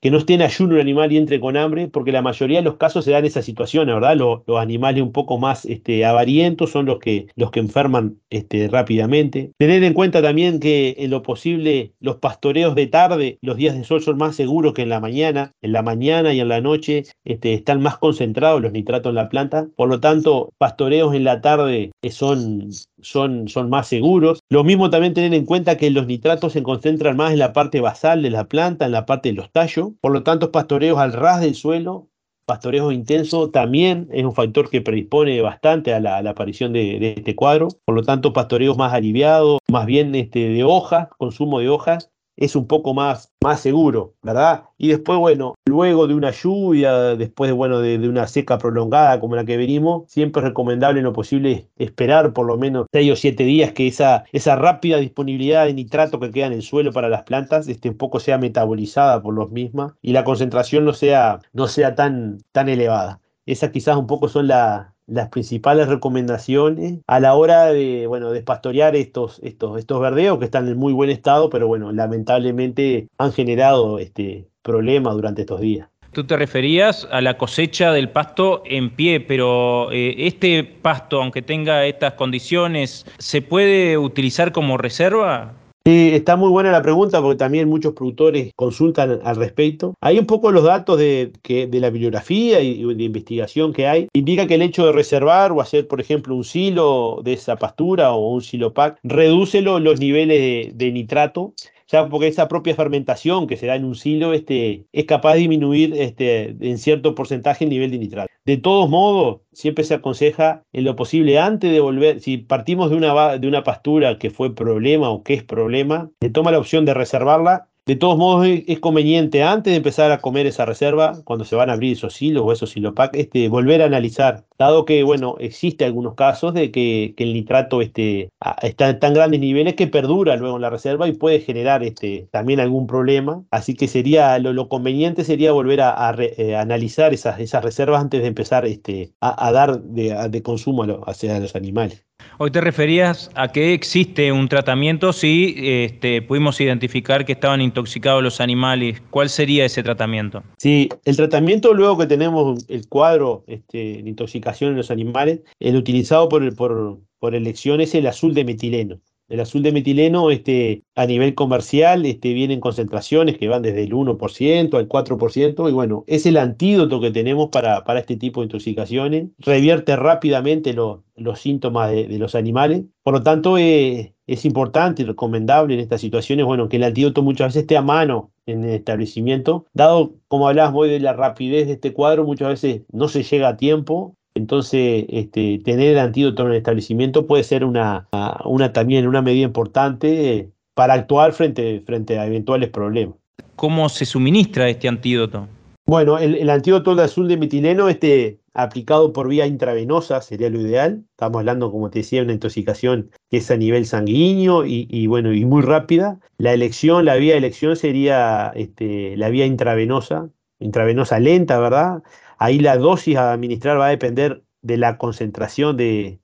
que 0.00 0.10
no 0.10 0.18
esté 0.18 0.34
en 0.34 0.42
ayuno 0.42 0.74
un 0.74 0.80
animal 0.80 1.12
y 1.12 1.16
entre 1.18 1.40
con 1.40 1.56
hambre, 1.56 1.88
porque 1.88 2.12
la 2.12 2.22
mayoría 2.22 2.58
de 2.58 2.64
los 2.64 2.76
casos 2.76 3.04
se 3.04 3.10
dan 3.10 3.24
esa 3.24 3.42
situación, 3.42 3.86
¿verdad? 3.86 4.16
Los, 4.16 4.40
animales 4.60 5.02
un 5.02 5.12
poco 5.12 5.38
más 5.38 5.64
este, 5.64 6.04
avarientos 6.04 6.70
son 6.70 6.86
los 6.86 6.98
que, 6.98 7.26
los 7.36 7.50
que 7.50 7.60
enferman 7.60 8.18
este, 8.30 8.68
rápidamente. 8.68 9.52
Tener 9.58 9.82
en 9.84 9.94
cuenta 9.94 10.20
también 10.22 10.60
que 10.60 10.96
en 10.98 11.10
lo 11.10 11.22
posible 11.22 11.92
los 12.00 12.16
pastoreos 12.16 12.74
de 12.74 12.86
tarde, 12.86 13.38
los 13.42 13.56
días 13.56 13.76
de 13.76 13.84
sol 13.84 14.02
son 14.02 14.18
más 14.18 14.36
seguros 14.36 14.74
que 14.74 14.82
en 14.82 14.88
la 14.88 15.00
mañana. 15.00 15.52
En 15.62 15.72
la 15.72 15.82
mañana 15.82 16.32
y 16.32 16.40
en 16.40 16.48
la 16.48 16.60
noche 16.60 17.04
este, 17.24 17.54
están 17.54 17.80
más 17.80 17.98
concentrados 17.98 18.60
los 18.60 18.72
nitratos 18.72 19.10
en 19.10 19.16
la 19.16 19.28
planta. 19.28 19.68
Por 19.76 19.88
lo 19.88 20.00
tanto, 20.00 20.52
pastoreos 20.58 21.14
en 21.14 21.24
la 21.24 21.40
tarde 21.40 21.90
son, 22.10 22.68
son, 23.02 23.48
son 23.48 23.70
más 23.70 23.88
seguros. 23.88 24.40
Lo 24.48 24.64
mismo 24.64 24.90
también 24.90 25.14
tener 25.14 25.34
en 25.34 25.44
cuenta 25.44 25.76
que 25.76 25.90
los 25.90 26.06
nitratos 26.06 26.52
se 26.52 26.62
concentran 26.62 27.16
más 27.16 27.32
en 27.32 27.38
la 27.38 27.52
parte 27.52 27.80
basal 27.80 28.22
de 28.22 28.30
la 28.30 28.44
planta, 28.48 28.86
en 28.86 28.92
la 28.92 29.06
parte 29.06 29.30
de 29.30 29.34
los 29.34 29.50
tallos. 29.50 29.90
Por 30.00 30.12
lo 30.12 30.22
tanto, 30.22 30.52
pastoreos 30.52 30.98
al 30.98 31.12
ras 31.12 31.40
del 31.40 31.54
suelo 31.54 32.10
pastoreo 32.50 32.90
intenso 32.90 33.50
también 33.50 34.08
es 34.10 34.24
un 34.24 34.34
factor 34.34 34.70
que 34.70 34.80
predispone 34.80 35.40
bastante 35.40 35.94
a 35.94 36.00
la, 36.00 36.18
aparición 36.18 36.72
de, 36.72 37.14
este 37.16 37.36
cuadro. 37.36 37.68
Por 37.84 37.94
lo 37.94 38.02
tanto, 38.02 38.32
pastoreos 38.32 38.76
más 38.76 38.92
aliviados, 38.92 39.60
más 39.70 39.86
bien 39.86 40.16
este, 40.16 40.48
de 40.48 40.64
hojas, 40.64 41.06
consumo 41.16 41.60
de 41.60 41.68
hojas, 41.68 42.10
es 42.36 42.56
un 42.56 42.66
poco 42.66 42.94
más, 42.94 43.32
más 43.42 43.60
seguro, 43.60 44.14
¿verdad? 44.22 44.64
Y 44.78 44.88
después, 44.88 45.18
bueno, 45.18 45.54
luego 45.66 46.06
de 46.06 46.14
una 46.14 46.30
lluvia, 46.30 47.16
después, 47.16 47.52
bueno, 47.52 47.80
de, 47.80 47.96
una 48.08 48.26
seca 48.26 48.58
prolongada 48.58 49.20
como 49.20 49.36
la 49.36 49.44
que 49.44 49.56
venimos, 49.56 50.10
siempre 50.10 50.40
es 50.40 50.48
recomendable 50.48 51.00
en 51.00 51.04
lo 51.04 51.12
posible 51.12 51.68
esperar 51.76 52.32
por 52.32 52.46
lo 52.46 52.56
menos 52.56 52.86
6 52.92 53.12
o 53.12 53.16
7 53.16 53.44
días 53.44 53.72
que 53.72 53.86
esa, 53.86 54.24
esa 54.32 54.56
rápida 54.56 54.96
disponibilidad 54.98 55.66
de 55.66 55.74
nitrato 55.74 56.18
que 56.18 56.30
queda 56.30 56.46
en 56.46 56.54
el 56.54 56.62
suelo 56.62 56.92
para 56.92 57.08
las 57.08 57.24
plantas 57.24 57.68
este, 57.68 57.90
un 57.90 57.96
poco 57.96 58.20
sea 58.20 58.38
metabolizada 58.38 59.22
por 59.22 59.34
los 59.34 59.50
mismas 59.50 59.92
y 60.02 60.12
la 60.12 60.24
concentración 60.24 60.84
no 60.84 60.92
sea, 60.92 61.40
no 61.52 61.68
sea 61.68 61.94
tan, 61.94 62.38
tan 62.52 62.68
elevada. 62.68 63.20
Esas 63.46 63.70
quizás 63.70 63.96
un 63.96 64.06
poco 64.06 64.28
son 64.28 64.46
la, 64.46 64.94
las 65.10 65.28
principales 65.28 65.88
recomendaciones 65.88 66.98
a 67.06 67.20
la 67.20 67.34
hora 67.34 67.66
de, 67.66 68.06
bueno, 68.06 68.30
de 68.30 68.42
pastorear 68.42 68.96
estos, 68.96 69.40
estos, 69.42 69.78
estos 69.78 70.00
verdeos 70.00 70.38
que 70.38 70.44
están 70.44 70.68
en 70.68 70.78
muy 70.78 70.92
buen 70.92 71.10
estado, 71.10 71.50
pero 71.50 71.66
bueno, 71.66 71.92
lamentablemente 71.92 73.08
han 73.18 73.32
generado 73.32 73.98
este 73.98 74.46
problema 74.62 75.12
durante 75.12 75.42
estos 75.42 75.60
días. 75.60 75.88
Tú 76.12 76.24
te 76.24 76.36
referías 76.36 77.06
a 77.12 77.20
la 77.20 77.38
cosecha 77.38 77.92
del 77.92 78.08
pasto 78.08 78.62
en 78.64 78.90
pie, 78.90 79.20
pero 79.20 79.92
eh, 79.92 80.14
este 80.26 80.64
pasto, 80.64 81.22
aunque 81.22 81.40
tenga 81.40 81.86
estas 81.86 82.14
condiciones, 82.14 83.06
¿se 83.18 83.42
puede 83.42 83.96
utilizar 83.96 84.50
como 84.50 84.76
reserva? 84.76 85.54
Está 85.84 86.36
muy 86.36 86.50
buena 86.50 86.70
la 86.70 86.82
pregunta 86.82 87.22
porque 87.22 87.38
también 87.38 87.68
muchos 87.68 87.94
productores 87.94 88.52
consultan 88.54 89.20
al 89.24 89.36
respecto. 89.36 89.94
Hay 90.00 90.18
un 90.18 90.26
poco 90.26 90.52
los 90.52 90.64
datos 90.64 90.98
de, 90.98 91.32
que, 91.42 91.66
de 91.66 91.80
la 91.80 91.88
bibliografía 91.88 92.60
y 92.60 92.82
de 92.94 93.04
investigación 93.04 93.72
que 93.72 93.86
hay. 93.86 94.08
Indica 94.12 94.46
que 94.46 94.56
el 94.56 94.62
hecho 94.62 94.84
de 94.84 94.92
reservar 94.92 95.52
o 95.52 95.60
hacer, 95.60 95.88
por 95.88 96.00
ejemplo, 96.00 96.34
un 96.34 96.44
silo 96.44 97.20
de 97.24 97.32
esa 97.32 97.56
pastura 97.56 98.12
o 98.12 98.34
un 98.34 98.42
silo 98.42 98.74
pack 98.74 98.98
reduce 99.02 99.62
los 99.62 99.98
niveles 99.98 100.76
de 100.76 100.92
nitrato 100.92 101.54
ya 101.90 102.08
porque 102.08 102.28
esa 102.28 102.48
propia 102.48 102.74
fermentación 102.74 103.46
que 103.46 103.56
se 103.56 103.66
da 103.66 103.76
en 103.76 103.84
un 103.84 103.94
silo 103.94 104.32
este, 104.32 104.86
es 104.92 105.04
capaz 105.06 105.34
de 105.34 105.40
disminuir 105.40 105.94
este, 105.94 106.56
en 106.60 106.78
cierto 106.78 107.14
porcentaje 107.14 107.64
el 107.64 107.70
nivel 107.70 107.90
de 107.90 107.98
nitrato. 107.98 108.32
De 108.44 108.56
todos 108.56 108.88
modos, 108.88 109.40
siempre 109.52 109.84
se 109.84 109.94
aconseja 109.94 110.64
en 110.72 110.84
lo 110.84 110.96
posible 110.96 111.38
antes 111.38 111.72
de 111.72 111.80
volver, 111.80 112.20
si 112.20 112.38
partimos 112.38 112.90
de 112.90 112.96
una, 112.96 113.38
de 113.38 113.48
una 113.48 113.64
pastura 113.64 114.18
que 114.18 114.30
fue 114.30 114.54
problema 114.54 115.10
o 115.10 115.22
que 115.22 115.34
es 115.34 115.44
problema, 115.44 116.10
se 116.20 116.30
toma 116.30 116.50
la 116.50 116.58
opción 116.58 116.84
de 116.84 116.94
reservarla 116.94 117.69
de 117.90 117.96
todos 117.96 118.16
modos, 118.16 118.46
es 118.68 118.78
conveniente 118.78 119.42
antes 119.42 119.72
de 119.72 119.78
empezar 119.78 120.12
a 120.12 120.20
comer 120.20 120.46
esa 120.46 120.64
reserva, 120.64 121.20
cuando 121.24 121.44
se 121.44 121.56
van 121.56 121.70
a 121.70 121.72
abrir 121.72 121.94
esos 121.94 122.14
silos 122.14 122.44
o 122.46 122.52
esos 122.52 122.70
silopac, 122.70 123.16
este, 123.16 123.48
volver 123.48 123.82
a 123.82 123.86
analizar, 123.86 124.44
dado 124.60 124.84
que, 124.84 125.02
bueno, 125.02 125.34
existe 125.40 125.84
algunos 125.84 126.14
casos 126.14 126.54
de 126.54 126.70
que, 126.70 127.14
el 127.16 127.32
nitrato 127.32 127.82
este, 127.82 128.30
está 128.62 128.90
en 128.90 129.00
tan 129.00 129.12
grandes 129.14 129.40
niveles 129.40 129.74
que 129.74 129.88
perdura 129.88 130.36
luego 130.36 130.54
en 130.54 130.62
la 130.62 130.70
reserva 130.70 131.08
y 131.08 131.14
puede 131.14 131.40
generar 131.40 131.82
este, 131.82 132.28
también 132.30 132.60
algún 132.60 132.86
problema. 132.86 133.44
Así 133.50 133.74
que 133.74 133.88
sería 133.88 134.38
lo, 134.38 134.68
conveniente 134.68 135.24
sería 135.24 135.50
volver 135.50 135.80
a, 135.80 136.14
eh, 136.16 136.54
analizar 136.54 137.12
esas, 137.12 137.40
esas 137.40 137.64
reservas 137.64 138.02
antes 138.02 138.22
de 138.22 138.28
empezar 138.28 138.66
este, 138.66 139.14
a, 139.20 139.50
dar 139.50 139.80
de, 139.82 140.42
consumo 140.44 140.84
hacia 141.06 141.40
los 141.40 141.56
animales. 141.56 142.06
Hoy 142.38 142.50
te 142.50 142.60
referías 142.60 143.30
a 143.34 143.48
que 143.48 143.74
existe 143.74 144.32
un 144.32 144.48
tratamiento 144.48 145.12
si 145.12 145.54
este, 145.58 146.22
pudimos 146.22 146.60
identificar 146.60 147.24
que 147.24 147.32
estaban 147.32 147.60
intoxicados 147.60 148.22
los 148.22 148.40
animales. 148.40 149.02
¿Cuál 149.10 149.28
sería 149.28 149.64
ese 149.64 149.82
tratamiento? 149.82 150.42
Sí, 150.58 150.88
el 151.04 151.16
tratamiento 151.16 151.74
luego 151.74 151.98
que 151.98 152.06
tenemos 152.06 152.64
el 152.68 152.88
cuadro 152.88 153.44
este, 153.46 154.02
de 154.02 154.08
intoxicación 154.08 154.70
en 154.70 154.76
los 154.76 154.90
animales, 154.90 155.40
el 155.58 155.76
utilizado 155.76 156.28
por, 156.28 156.54
por, 156.54 156.98
por 157.18 157.34
elección 157.34 157.80
es 157.80 157.94
el 157.94 158.06
azul 158.06 158.34
de 158.34 158.44
metileno. 158.44 159.00
El 159.30 159.38
azul 159.38 159.62
de 159.62 159.70
metileno 159.70 160.32
este, 160.32 160.82
a 160.96 161.06
nivel 161.06 161.36
comercial 161.36 162.04
este, 162.04 162.34
viene 162.34 162.54
en 162.54 162.60
concentraciones 162.60 163.38
que 163.38 163.46
van 163.46 163.62
desde 163.62 163.84
el 163.84 163.92
1% 163.92 164.74
al 164.76 164.88
4%, 164.88 165.68
y 165.68 165.72
bueno, 165.72 166.04
es 166.08 166.26
el 166.26 166.36
antídoto 166.36 167.00
que 167.00 167.12
tenemos 167.12 167.48
para, 167.50 167.84
para 167.84 168.00
este 168.00 168.16
tipo 168.16 168.40
de 168.40 168.46
intoxicaciones. 168.46 169.28
Revierte 169.38 169.94
rápidamente 169.94 170.74
los 170.74 171.38
síntomas 171.38 171.92
de, 171.92 172.18
los 172.18 172.34
animales. 172.34 172.82
Por 173.04 173.14
lo 173.14 173.22
tanto, 173.22 173.56
eh, 173.56 174.14
es 174.26 174.44
importante 174.44 175.02
y 175.02 175.04
recomendable 175.04 175.74
en 175.74 175.80
estas 175.80 176.00
situaciones 176.00 176.44
bueno, 176.44 176.68
que 176.68 176.78
el 176.78 176.84
antídoto 176.84 177.22
muchas 177.22 177.48
veces 177.50 177.62
esté 177.62 177.76
a 177.76 177.82
mano 177.82 178.32
en 178.46 178.64
el 178.64 178.70
establecimiento. 178.70 179.66
Dado, 179.72 180.14
como 180.26 180.48
hablabas 180.48 180.74
hoy 180.74 180.90
de 180.90 180.98
la 180.98 181.12
rapidez 181.12 181.68
de 181.68 181.74
este 181.74 181.92
cuadro, 181.92 182.24
muchas 182.24 182.48
veces 182.48 182.82
no 182.90 183.06
se 183.06 183.22
llega 183.22 183.48
a 183.48 183.56
tiempo 183.56 184.16
entonces, 184.34 185.06
este, 185.08 185.60
tener 185.64 185.92
el 185.92 185.98
antídoto 185.98 186.42
en 186.42 186.52
el 186.52 186.56
establecimiento 186.56 187.26
puede 187.26 187.44
ser 187.44 187.64
una, 187.64 188.08
una 188.44 188.72
también 188.72 189.06
una 189.06 189.22
medida 189.22 189.44
importante 189.44 190.50
para 190.74 190.94
actuar 190.94 191.32
frente, 191.32 191.82
frente 191.84 192.18
a 192.18 192.26
eventuales 192.26 192.70
problemas. 192.70 193.16
¿Cómo 193.56 193.88
se 193.88 194.06
suministra 194.06 194.68
este 194.68 194.88
antídoto? 194.88 195.46
Bueno, 195.86 196.18
el, 196.18 196.48
antídoto 196.48 196.94
de 196.94 197.02
azul 197.02 197.26
de 197.26 197.36
metileno, 197.36 197.88
este, 197.88 198.38
aplicado 198.54 199.12
por 199.12 199.28
vía 199.28 199.46
intravenosa 199.46 200.22
sería 200.22 200.48
lo 200.48 200.60
ideal. 200.60 201.04
Estamos 201.10 201.40
hablando, 201.40 201.72
como 201.72 201.90
te 201.90 201.98
decía, 201.98 202.20
de 202.20 202.26
una 202.26 202.32
intoxicación 202.34 203.10
que 203.28 203.38
es 203.38 203.50
a 203.50 203.56
nivel 203.56 203.86
sanguíneo 203.86 204.64
y, 204.64 205.06
bueno, 205.08 205.32
y 205.32 205.44
muy 205.44 205.62
rápida. 205.62 206.20
La 206.38 206.52
elección, 206.52 207.04
la 207.04 207.16
vía 207.16 207.32
de 207.32 207.38
elección 207.38 207.74
sería 207.74 208.52
este, 208.54 209.16
la 209.16 209.30
vía 209.30 209.46
intravenosa, 209.46 210.30
intravenosa 210.60 211.18
lenta, 211.18 211.58
¿verdad? 211.58 212.04
Ahí 212.40 212.58
la 212.58 212.78
dosis 212.78 213.16
a 213.16 213.32
administrar 213.34 213.78
va 213.78 213.88
a 213.88 213.90
depender 213.90 214.42
de 214.62 214.78
la 214.78 214.96
concentración 214.96 215.76
de, 215.76 216.20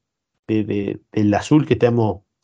del 0.46 1.34
azul 1.34 1.66
que, 1.66 1.78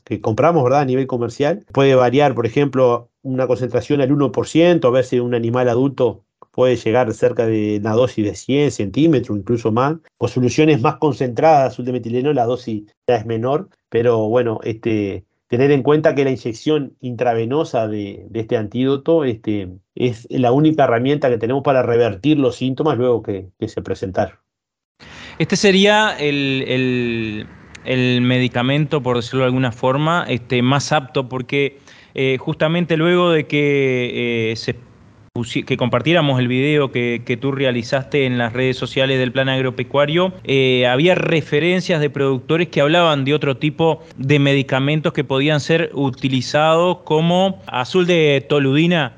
que 0.04 0.20
compramos 0.20 0.62
¿verdad? 0.62 0.80
a 0.80 0.84
nivel 0.84 1.06
comercial. 1.06 1.64
Puede 1.72 1.94
variar, 1.94 2.34
por 2.34 2.44
ejemplo, 2.44 3.08
una 3.22 3.46
concentración 3.46 4.02
al 4.02 4.10
1%, 4.10 4.84
a 4.84 4.90
ver 4.90 5.04
si 5.04 5.20
un 5.20 5.34
animal 5.34 5.70
adulto 5.70 6.22
puede 6.50 6.76
llegar 6.76 7.14
cerca 7.14 7.46
de 7.46 7.78
una 7.80 7.94
dosis 7.94 8.26
de 8.26 8.34
100 8.34 8.72
centímetros, 8.72 9.38
incluso 9.38 9.72
más. 9.72 9.96
O 10.18 10.28
soluciones 10.28 10.82
más 10.82 10.96
concentradas 10.96 11.72
azul 11.72 11.86
de 11.86 11.92
metileno, 11.92 12.34
la 12.34 12.44
dosis 12.44 12.84
ya 13.08 13.16
es 13.16 13.24
menor, 13.24 13.70
pero 13.88 14.28
bueno, 14.28 14.60
este, 14.64 15.24
tener 15.52 15.70
en 15.70 15.82
cuenta 15.82 16.14
que 16.14 16.24
la 16.24 16.30
inyección 16.30 16.96
intravenosa 17.02 17.86
de, 17.86 18.26
este 18.32 18.56
antídoto 18.56 19.22
este, 19.22 19.68
es 19.94 20.26
la 20.30 20.50
única 20.50 20.84
herramienta 20.84 21.28
que 21.28 21.36
tenemos 21.36 21.62
para 21.62 21.82
revertir 21.82 22.38
los 22.38 22.56
síntomas 22.56 22.96
luego 22.96 23.22
que, 23.22 23.50
se 23.68 23.82
presentaron. 23.82 24.38
Este 25.38 25.56
sería 25.56 26.16
el, 26.18 27.46
medicamento, 27.84 29.02
por 29.02 29.16
decirlo 29.16 29.40
de 29.40 29.48
alguna 29.48 29.72
forma, 29.72 30.24
este, 30.26 30.62
más 30.62 30.90
apto 30.90 31.28
porque 31.28 31.80
eh, 32.14 32.38
justamente 32.40 32.96
luego 32.96 33.30
de 33.30 33.44
que 33.46 34.52
eh, 34.52 34.56
se 34.56 34.74
que 35.64 35.78
compartiéramos 35.78 36.38
el 36.40 36.48
video 36.48 36.92
que, 36.92 37.38
tú 37.40 37.52
realizaste 37.52 38.26
en 38.26 38.36
las 38.36 38.52
redes 38.52 38.76
sociales 38.76 39.18
del 39.18 39.32
plan 39.32 39.48
agropecuario, 39.48 40.34
eh, 40.44 40.86
había 40.86 41.14
referencias 41.14 42.02
de 42.02 42.10
productores 42.10 42.68
que 42.68 42.82
hablaban 42.82 43.24
de 43.24 43.32
otro 43.32 43.56
tipo 43.56 44.02
de 44.18 44.38
medicamentos 44.38 45.14
que 45.14 45.24
podían 45.24 45.60
ser 45.60 45.90
utilizados 45.94 46.98
como 47.04 47.60
azul 47.66 48.06
de 48.06 48.44
toludina. 48.46 49.14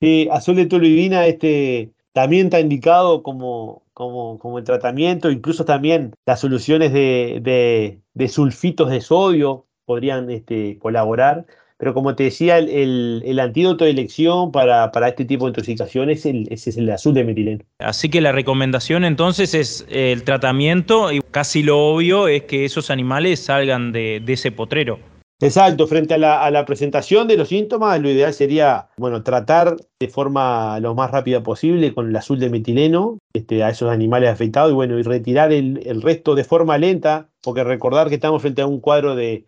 Sí, 0.00 0.26
azul 0.32 0.56
de 0.56 0.64
toludina 0.64 1.26
este, 1.26 1.90
también 2.14 2.46
está 2.46 2.60
indicado 2.60 3.22
como, 3.22 3.82
como, 3.92 4.38
como 4.38 4.56
el 4.56 4.64
tratamiento, 4.64 5.30
incluso 5.30 5.66
también 5.66 6.14
las 6.24 6.40
soluciones 6.40 6.94
de, 6.94 8.00
de, 8.14 8.28
sulfitos 8.28 8.88
de 8.88 9.02
sodio 9.02 9.66
podrían 9.84 10.30
este, 10.30 10.78
colaborar. 10.78 11.44
Pero 11.78 11.94
como 11.94 12.14
te 12.14 12.24
decía, 12.24 12.58
el, 12.58 13.38
antídoto 13.40 13.84
de 13.84 13.90
elección 13.90 14.52
para, 14.52 14.90
este 15.08 15.24
tipo 15.24 15.44
de 15.44 15.50
intoxicaciones 15.50 16.26
es 16.26 16.66
el, 16.66 16.82
el 16.82 16.90
azul 16.90 17.14
de 17.14 17.24
metileno. 17.24 17.64
Así 17.78 18.08
que 18.08 18.20
la 18.20 18.32
recomendación 18.32 19.04
entonces 19.04 19.54
es 19.54 19.86
el 19.88 20.24
tratamiento 20.24 21.12
y 21.12 21.20
casi 21.30 21.62
lo 21.62 21.78
obvio 21.78 22.28
es 22.28 22.42
que 22.42 22.64
esos 22.64 22.90
animales 22.90 23.40
salgan 23.40 23.92
de 23.92 24.22
ese 24.26 24.50
potrero. 24.50 24.98
Exacto, 25.40 25.86
frente 25.86 26.14
a 26.14 26.18
la, 26.18 26.42
a 26.42 26.50
la, 26.50 26.64
presentación 26.64 27.28
de 27.28 27.36
los 27.36 27.48
síntomas, 27.48 28.00
lo 28.00 28.10
ideal 28.10 28.34
sería, 28.34 28.88
bueno, 28.96 29.22
tratar 29.22 29.76
de 30.00 30.08
forma 30.08 30.80
lo 30.80 30.96
más 30.96 31.12
rápida 31.12 31.44
posible 31.44 31.94
con 31.94 32.08
el 32.08 32.16
azul 32.16 32.40
de 32.40 32.50
metileno 32.50 33.18
este, 33.32 33.62
a 33.62 33.68
esos 33.70 33.88
animales 33.88 34.30
afectados 34.30 34.72
y 34.72 34.74
bueno, 34.74 34.98
y 34.98 35.02
retirar 35.02 35.52
el, 35.52 35.80
el, 35.86 36.02
resto 36.02 36.34
de 36.34 36.42
forma 36.42 36.76
lenta, 36.76 37.28
porque 37.40 37.62
recordar 37.62 38.08
que 38.08 38.16
estamos 38.16 38.42
frente 38.42 38.62
a 38.62 38.66
un 38.66 38.80
cuadro 38.80 39.14
de, 39.14 39.46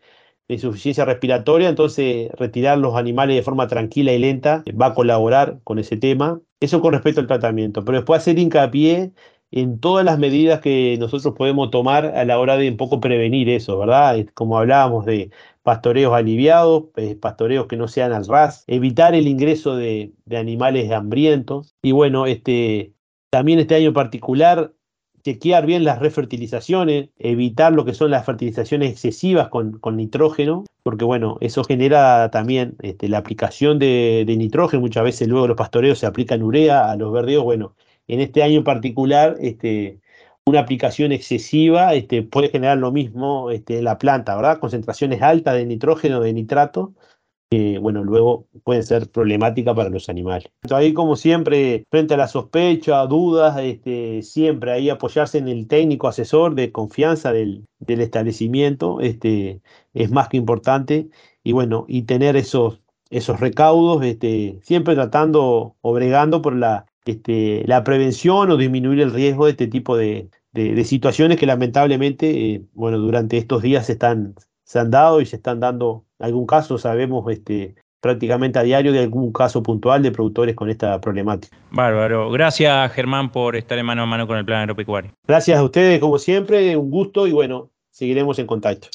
de 0.51 0.55
insuficiencia 0.55 1.05
respiratoria, 1.05 1.69
entonces 1.69 2.29
retirar 2.33 2.77
los 2.77 2.97
animales 2.97 3.37
de 3.37 3.43
forma 3.43 3.69
tranquila 3.69 4.13
y 4.13 4.19
lenta 4.19 4.65
va 4.81 4.87
a 4.87 4.95
colaborar 4.95 5.61
con 5.63 5.79
ese 5.79 5.97
tema. 5.97 6.41
Eso 6.59 6.81
con 6.81 6.93
respecto 6.93 7.21
al 7.21 7.29
tratamiento, 7.29 7.85
pero 7.85 7.99
después 7.99 8.21
hacer 8.21 8.37
hincapié 8.37 9.13
en 9.53 9.79
todas 9.79 10.05
las 10.05 10.19
medidas 10.19 10.61
que 10.61 10.97
nosotros 10.99 11.35
podemos 11.37 11.71
tomar 11.71 12.05
a 12.05 12.25
la 12.25 12.41
hora 12.41 12.57
de 12.57 12.69
un 12.69 12.77
poco 12.77 12.99
prevenir 13.01 13.49
eso, 13.49 13.79
¿verdad? 13.79 14.17
Como 14.35 14.59
hablábamos 14.59 15.07
de 15.07 15.31
pastoreos 15.63 16.13
aliviados, 16.15 16.87
eh, 16.97 17.15
pastoreos 17.15 17.67
que 17.67 17.77
no 17.77 17.87
sean 17.87 18.13
al 18.13 18.27
ras, 18.27 18.65
evitar 18.67 19.15
el 19.15 19.29
ingreso 19.29 19.77
de, 19.77 20.13
animales 20.33 20.91
hambrientos 20.91 21.77
y 21.81 21.93
bueno, 21.93 22.27
este, 22.27 22.93
también 23.31 23.61
este 23.61 23.77
año 23.77 23.93
particular 23.93 24.75
chequear 25.23 25.67
bien 25.67 25.85
las 25.85 25.99
refertilizaciones, 25.99 27.11
evitar 27.19 27.73
lo 27.73 27.85
que 27.85 27.95
son 27.95 28.11
las 28.11 28.27
fertilizaciones 28.27 28.93
excesivas 28.93 29.49
con, 29.49 29.81
nitrógeno, 29.97 30.65
porque 30.83 31.05
bueno, 31.05 31.39
eso 31.41 31.65
genera 31.65 32.31
también 32.31 32.77
este, 32.83 33.09
la 33.09 33.19
aplicación 33.19 33.79
de, 33.79 34.25
nitrógeno, 34.27 34.81
muchas 34.81 35.05
veces 35.05 35.29
luego 35.29 35.49
los 35.49 35.57
pastoreos 35.57 35.99
se 35.99 36.07
aplican 36.07 36.43
urea 36.43 36.91
a 36.91 36.97
los 36.97 37.13
verdeos, 37.13 37.45
bueno, 37.45 37.75
en 38.09 38.21
este 38.21 38.43
año 38.43 38.59
en 38.59 38.65
particular, 38.65 39.37
este, 39.41 40.01
una 40.47 40.61
aplicación 40.61 41.13
excesiva 41.13 41.95
este, 41.95 42.23
puede 42.23 42.49
generar 42.49 42.79
lo 42.79 42.93
mismo 42.93 43.51
en 43.51 43.85
la 43.85 43.99
planta, 43.99 44.35
¿verdad? 44.35 44.59
Concentraciones 44.59 45.23
altas 45.23 45.55
de 45.55 45.67
nitrógeno, 45.67 46.21
de 46.21 46.33
nitrato, 46.33 46.95
que, 47.51 47.79
bueno, 47.79 48.05
luego 48.05 48.47
pueden 48.65 48.85
ser 48.85 49.11
problemáticas 49.11 49.75
para 49.75 49.91
los 49.91 50.09
animales. 50.09 50.51
Ahí, 50.71 50.95
como 50.95 51.17
siempre, 51.17 51.85
frente 51.91 52.15
a 52.15 52.17
la 52.17 52.29
sospecha, 52.29 53.05
dudas, 53.07 53.59
este, 53.61 54.23
siempre 54.23 54.73
ahí 54.73 54.89
apoyarse 54.89 55.39
en 55.39 55.49
el 55.49 55.67
técnico 55.67 56.09
asesor 56.09 56.55
de 56.55 56.73
confianza 56.73 57.33
del, 57.33 57.67
establecimiento, 57.87 59.01
este, 59.01 59.61
es 59.95 60.11
más 60.11 60.29
que 60.29 60.37
importante, 60.37 61.09
y 61.43 61.53
bueno, 61.53 61.87
y 61.89 62.03
tener 62.03 62.37
esos, 62.37 62.81
esos 63.11 63.41
recaudos, 63.41 64.05
este, 64.05 64.61
siempre 64.63 64.95
tratando 64.95 65.77
o 65.81 65.93
bregando 65.93 66.43
por 66.43 66.55
la 66.55 66.87
este, 67.07 67.65
la 67.67 67.83
prevención 67.85 68.51
o 68.51 68.57
disminuir 68.57 69.01
el 69.01 69.13
riesgo 69.13 69.47
de 69.47 69.53
este 69.53 69.67
tipo 69.67 69.97
de, 69.97 70.31
situaciones 70.85 71.39
que 71.39 71.47
lamentablemente, 71.47 72.55
eh, 72.55 72.65
bueno, 72.75 72.99
durante 72.99 73.39
estos 73.39 73.63
días 73.63 73.89
están, 73.89 74.35
se 74.71 74.79
han 74.79 74.89
dado 74.89 75.21
y 75.21 75.27
se 75.27 75.35
están 75.35 75.59
dando 75.59 76.05
algún 76.21 76.47
caso, 76.47 76.79
sabemos 76.79 77.29
este, 77.29 77.75
prácticamente 78.01 78.57
a 78.57 78.63
diario 78.63 78.93
de 78.93 79.01
algún 79.01 79.33
caso 79.33 79.65
puntual 79.65 80.01
de 80.01 80.13
productores 80.13 80.55
con 80.55 80.71
esta 80.71 81.01
problemática. 81.01 81.57
Bárbaro. 81.73 82.31
Gracias, 82.31 82.93
Germán, 82.93 83.33
por 83.33 83.57
estar 83.57 83.77
en 83.79 83.87
mano 83.87 84.03
a 84.05 84.07
mano 84.07 84.29
con 84.29 84.39
el 84.39 84.45
plan 84.45 84.61
agropecuario. 84.61 85.11
Gracias 85.27 85.59
a 85.59 85.65
ustedes, 85.65 85.99
como 85.99 86.21
siempre, 86.21 86.77
un 86.77 86.89
gusto 86.89 87.27
y 87.27 87.33
bueno, 87.33 87.71
seguiremos 87.91 88.39
en 88.39 88.47
contacto. 88.47 88.87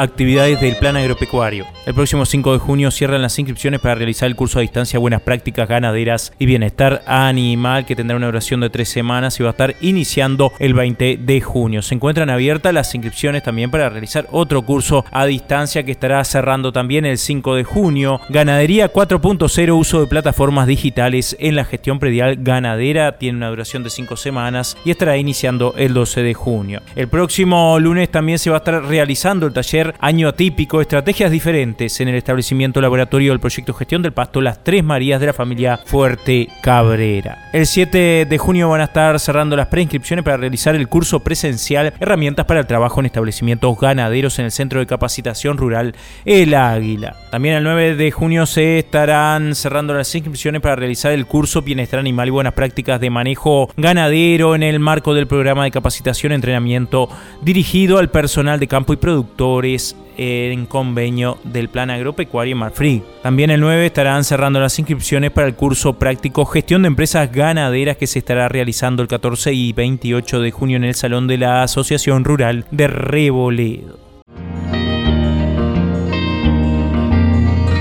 Actividades 0.00 0.60
del 0.60 0.76
plan 0.76 0.96
agropecuario. 0.96 1.66
El 1.86 1.94
próximo 1.94 2.24
5 2.24 2.54
de 2.54 2.58
junio 2.58 2.90
cierran 2.90 3.20
las 3.22 3.38
inscripciones 3.38 3.80
para 3.80 3.94
realizar 3.94 4.28
el 4.28 4.36
curso 4.36 4.58
a 4.58 4.62
distancia 4.62 4.98
Buenas 4.98 5.20
Prácticas 5.20 5.68
Ganaderas 5.68 6.32
y 6.38 6.46
Bienestar 6.46 7.02
Animal 7.06 7.84
que 7.84 7.96
tendrá 7.96 8.16
una 8.16 8.26
duración 8.26 8.60
de 8.60 8.70
tres 8.70 8.88
semanas 8.88 9.38
y 9.38 9.42
va 9.42 9.50
a 9.50 9.52
estar 9.52 9.76
iniciando 9.80 10.52
el 10.58 10.74
20 10.74 11.18
de 11.20 11.40
junio. 11.40 11.82
Se 11.82 11.94
encuentran 11.94 12.30
abiertas 12.30 12.72
las 12.72 12.94
inscripciones 12.94 13.42
también 13.42 13.70
para 13.70 13.90
realizar 13.90 14.26
otro 14.30 14.62
curso 14.62 15.04
a 15.10 15.26
distancia 15.26 15.82
que 15.82 15.92
estará 15.92 16.24
cerrando 16.24 16.72
también 16.72 17.04
el 17.04 17.18
5 17.18 17.54
de 17.56 17.64
junio. 17.64 18.20
Ganadería 18.30 18.92
4.0 18.92 19.78
uso 19.78 20.00
de 20.00 20.06
plataformas 20.06 20.66
digitales 20.66 21.36
en 21.38 21.56
la 21.56 21.64
gestión 21.64 21.98
predial 21.98 22.36
ganadera 22.36 23.18
tiene 23.18 23.38
una 23.38 23.48
duración 23.48 23.82
de 23.82 23.90
5 23.90 24.16
semanas 24.16 24.76
y 24.84 24.90
estará 24.90 25.16
iniciando 25.16 25.74
el 25.76 25.92
12 25.92 26.22
de 26.22 26.34
junio. 26.34 26.80
El 26.96 27.08
próximo 27.08 27.78
lunes 27.78 28.10
también 28.10 28.38
se 28.38 28.50
va 28.50 28.56
a 28.56 28.58
estar 28.58 28.82
realizando 28.84 29.46
el 29.46 29.52
taller 29.52 29.89
año 29.98 30.28
atípico, 30.28 30.80
estrategias 30.80 31.30
diferentes 31.30 32.00
en 32.00 32.08
el 32.08 32.14
establecimiento 32.14 32.80
laboratorio 32.80 33.32
del 33.32 33.40
proyecto 33.40 33.74
Gestión 33.74 34.02
del 34.02 34.12
Pasto 34.12 34.40
Las 34.40 34.62
Tres 34.62 34.84
Marías 34.84 35.20
de 35.20 35.26
la 35.26 35.32
familia 35.32 35.78
Fuerte 35.78 36.48
Cabrera. 36.62 37.50
El 37.52 37.66
7 37.66 38.26
de 38.26 38.38
junio 38.38 38.68
van 38.68 38.80
a 38.80 38.84
estar 38.84 39.18
cerrando 39.18 39.56
las 39.56 39.68
preinscripciones 39.68 40.24
para 40.24 40.36
realizar 40.36 40.74
el 40.74 40.88
curso 40.88 41.20
presencial 41.20 41.92
Herramientas 41.98 42.46
para 42.46 42.60
el 42.60 42.66
trabajo 42.66 43.00
en 43.00 43.06
establecimientos 43.06 43.78
ganaderos 43.78 44.38
en 44.38 44.44
el 44.46 44.50
Centro 44.50 44.80
de 44.80 44.86
Capacitación 44.86 45.56
Rural 45.56 45.94
El 46.24 46.54
Águila. 46.54 47.16
También 47.30 47.54
el 47.56 47.64
9 47.64 47.96
de 47.96 48.10
junio 48.10 48.46
se 48.46 48.78
estarán 48.78 49.54
cerrando 49.54 49.94
las 49.94 50.14
inscripciones 50.14 50.60
para 50.60 50.76
realizar 50.76 51.12
el 51.12 51.26
curso 51.26 51.62
Bienestar 51.62 52.00
Animal 52.00 52.28
y 52.28 52.30
Buenas 52.30 52.54
Prácticas 52.54 53.00
de 53.00 53.10
Manejo 53.10 53.70
Ganadero 53.76 54.54
en 54.54 54.62
el 54.62 54.80
marco 54.80 55.14
del 55.14 55.26
programa 55.26 55.64
de 55.64 55.70
capacitación 55.70 56.32
y 56.32 56.34
entrenamiento 56.36 57.08
dirigido 57.42 57.98
al 57.98 58.10
personal 58.10 58.60
de 58.60 58.68
campo 58.68 58.92
y 58.92 58.96
productores 58.96 59.69
en 60.16 60.66
convenio 60.66 61.38
del 61.44 61.68
Plan 61.68 61.90
Agropecuario 61.90 62.56
Marfrig. 62.56 63.02
También 63.22 63.50
el 63.50 63.60
9 63.60 63.86
estarán 63.86 64.24
cerrando 64.24 64.60
las 64.60 64.78
inscripciones 64.78 65.30
para 65.30 65.46
el 65.46 65.54
curso 65.54 65.94
práctico 65.94 66.44
Gestión 66.44 66.82
de 66.82 66.88
Empresas 66.88 67.32
Ganaderas 67.32 67.96
que 67.96 68.06
se 68.06 68.18
estará 68.18 68.48
realizando 68.48 69.02
el 69.02 69.08
14 69.08 69.52
y 69.52 69.72
28 69.72 70.40
de 70.40 70.50
junio 70.50 70.76
en 70.76 70.84
el 70.84 70.94
Salón 70.94 71.26
de 71.26 71.38
la 71.38 71.62
Asociación 71.62 72.24
Rural 72.24 72.66
de 72.70 72.88
Reboledo. 72.88 73.98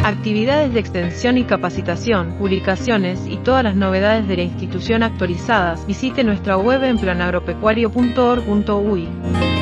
Actividades 0.04 0.73
de 0.73 0.80
extensión 0.80 1.38
y 1.38 1.43
capacitación, 1.43 2.36
publicaciones 2.39 3.19
y 3.28 3.38
todas 3.38 3.63
las 3.63 3.75
novedades 3.75 4.28
de 4.28 4.38
la 4.38 4.43
institución 4.43 5.04
actualizadas, 5.04 5.86
visite 5.86 6.23
nuestra 6.23 6.58
web 6.58 6.84
en 6.84 6.97
planagropecuario.org.uy. 6.97 9.59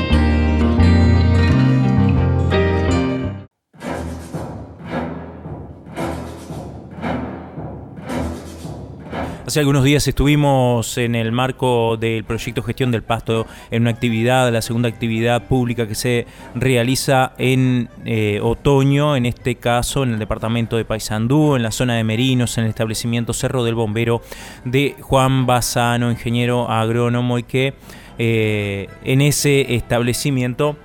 Hace 9.48 9.62
algunos 9.62 9.86
días 9.86 10.06
estuvimos 10.10 10.98
en 10.98 11.16
el 11.16 11.32
marco 11.32 11.96
del 11.96 12.26
proyecto 12.26 12.64
Gestión 12.64 12.92
del 12.92 13.02
Pasto 13.02 13.48
en 13.72 13.84
una 13.84 13.92
actividad, 13.92 14.52
la 14.52 14.62
segunda 14.62 14.90
actividad 14.90 15.48
pública 15.48 15.88
que 15.88 15.96
se 15.96 16.28
realiza 16.54 17.32
en 17.38 17.88
eh, 18.04 18.42
otoño, 18.44 19.16
en 19.16 19.26
este 19.26 19.56
caso 19.56 20.04
en 20.04 20.12
el 20.12 20.20
departamento 20.20 20.76
de 20.76 20.84
Paysandú, 20.84 21.56
en 21.56 21.64
la 21.64 21.72
zona 21.72 21.96
de 21.96 22.04
Merinos, 22.04 22.58
en 22.58 22.66
el 22.66 22.72
establecimiento 22.72 23.32
Cerro 23.32 23.64
del 23.64 23.76
Bombero 23.76 24.22
de 24.66 24.98
Juan 25.00 25.46
Bazano, 25.46 26.12
ingeniero 26.12 26.70
agrónomo, 26.70 27.40
y 27.40 27.44
que 27.44 27.74
eh, 28.20 28.90
en 29.06 29.22
ese 29.22 29.76
establecimiento 29.76 30.76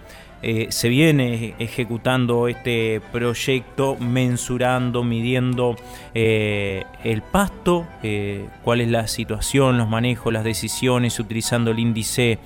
eh, 0.44 0.66
se 0.70 0.88
viene 0.88 1.55
ejecutando 1.61 2.48
este 2.48 3.00
proyecto 3.12 3.96
mensurando, 3.96 5.05
midiendo 5.05 5.76
eh, 6.14 6.83
el 7.05 7.22
pasto, 7.22 7.87
eh, 8.02 8.48
cuál 8.64 8.81
es 8.81 8.88
la 8.88 9.07
situación, 9.07 9.78
los 9.78 9.88
manejos, 9.88 10.33
las 10.33 10.42
decisiones, 10.42 11.20
utilizando 11.20 11.70
el 11.70 11.78
índice 11.78 12.38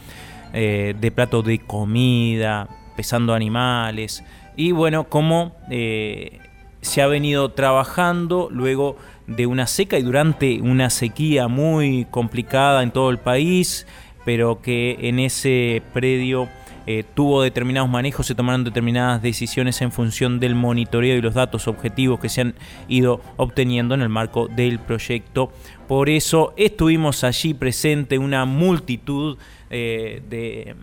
de 0.53 1.13
plato 1.15 1.43
de 1.43 1.59
comida, 1.59 2.67
pesando 2.97 3.35
animales. 3.35 4.25
Y 4.57 4.73
bueno, 4.73 5.05
cómo 5.05 5.55
se 5.69 7.03
ha 7.03 7.07
venido 7.09 7.51
trabajando 7.51 8.49
luego 8.51 8.97
de 9.27 9.45
una 9.45 9.67
seca 9.67 9.99
y 9.99 10.03
durante 10.03 10.63
una 10.63 10.89
sequía 10.89 11.49
muy 11.49 12.07
complicada 12.11 12.83
en 12.83 12.91
todo 12.91 13.11
el 13.11 13.19
país, 13.19 13.87
pero 14.25 14.63
que 14.63 14.97
en 15.03 15.19
ese 15.19 15.83
predio 15.93 16.49
eh, 16.87 17.05
tuvo 17.15 17.43
determinados 17.43 17.91
manejos, 17.91 18.27
se 18.27 18.35
tomaron 18.35 18.65
determinadas 18.65 19.23
decisiones 19.23 19.81
en 19.83 19.93
función 19.93 20.41
del 20.41 20.55
monitoreo 20.55 21.17
y 21.17 21.23
los 21.23 21.35
datos 21.35 21.69
objetivos 21.69 22.21
que 22.21 22.29
se 22.29 22.43
han 22.43 22.55
ido 22.89 23.21
obteniendo 23.37 23.95
en 23.95 24.03
el 24.03 24.09
marco 24.09 24.49
del 24.49 24.79
proyecto. 24.79 25.51
Por 25.89 26.09
eso 26.09 26.55
estuvimos 26.57 27.25
allí 27.25 27.55
presente 27.55 28.19
una 28.19 28.45
multitud 28.45 29.39
eh, 29.71 30.23
de 30.29 30.75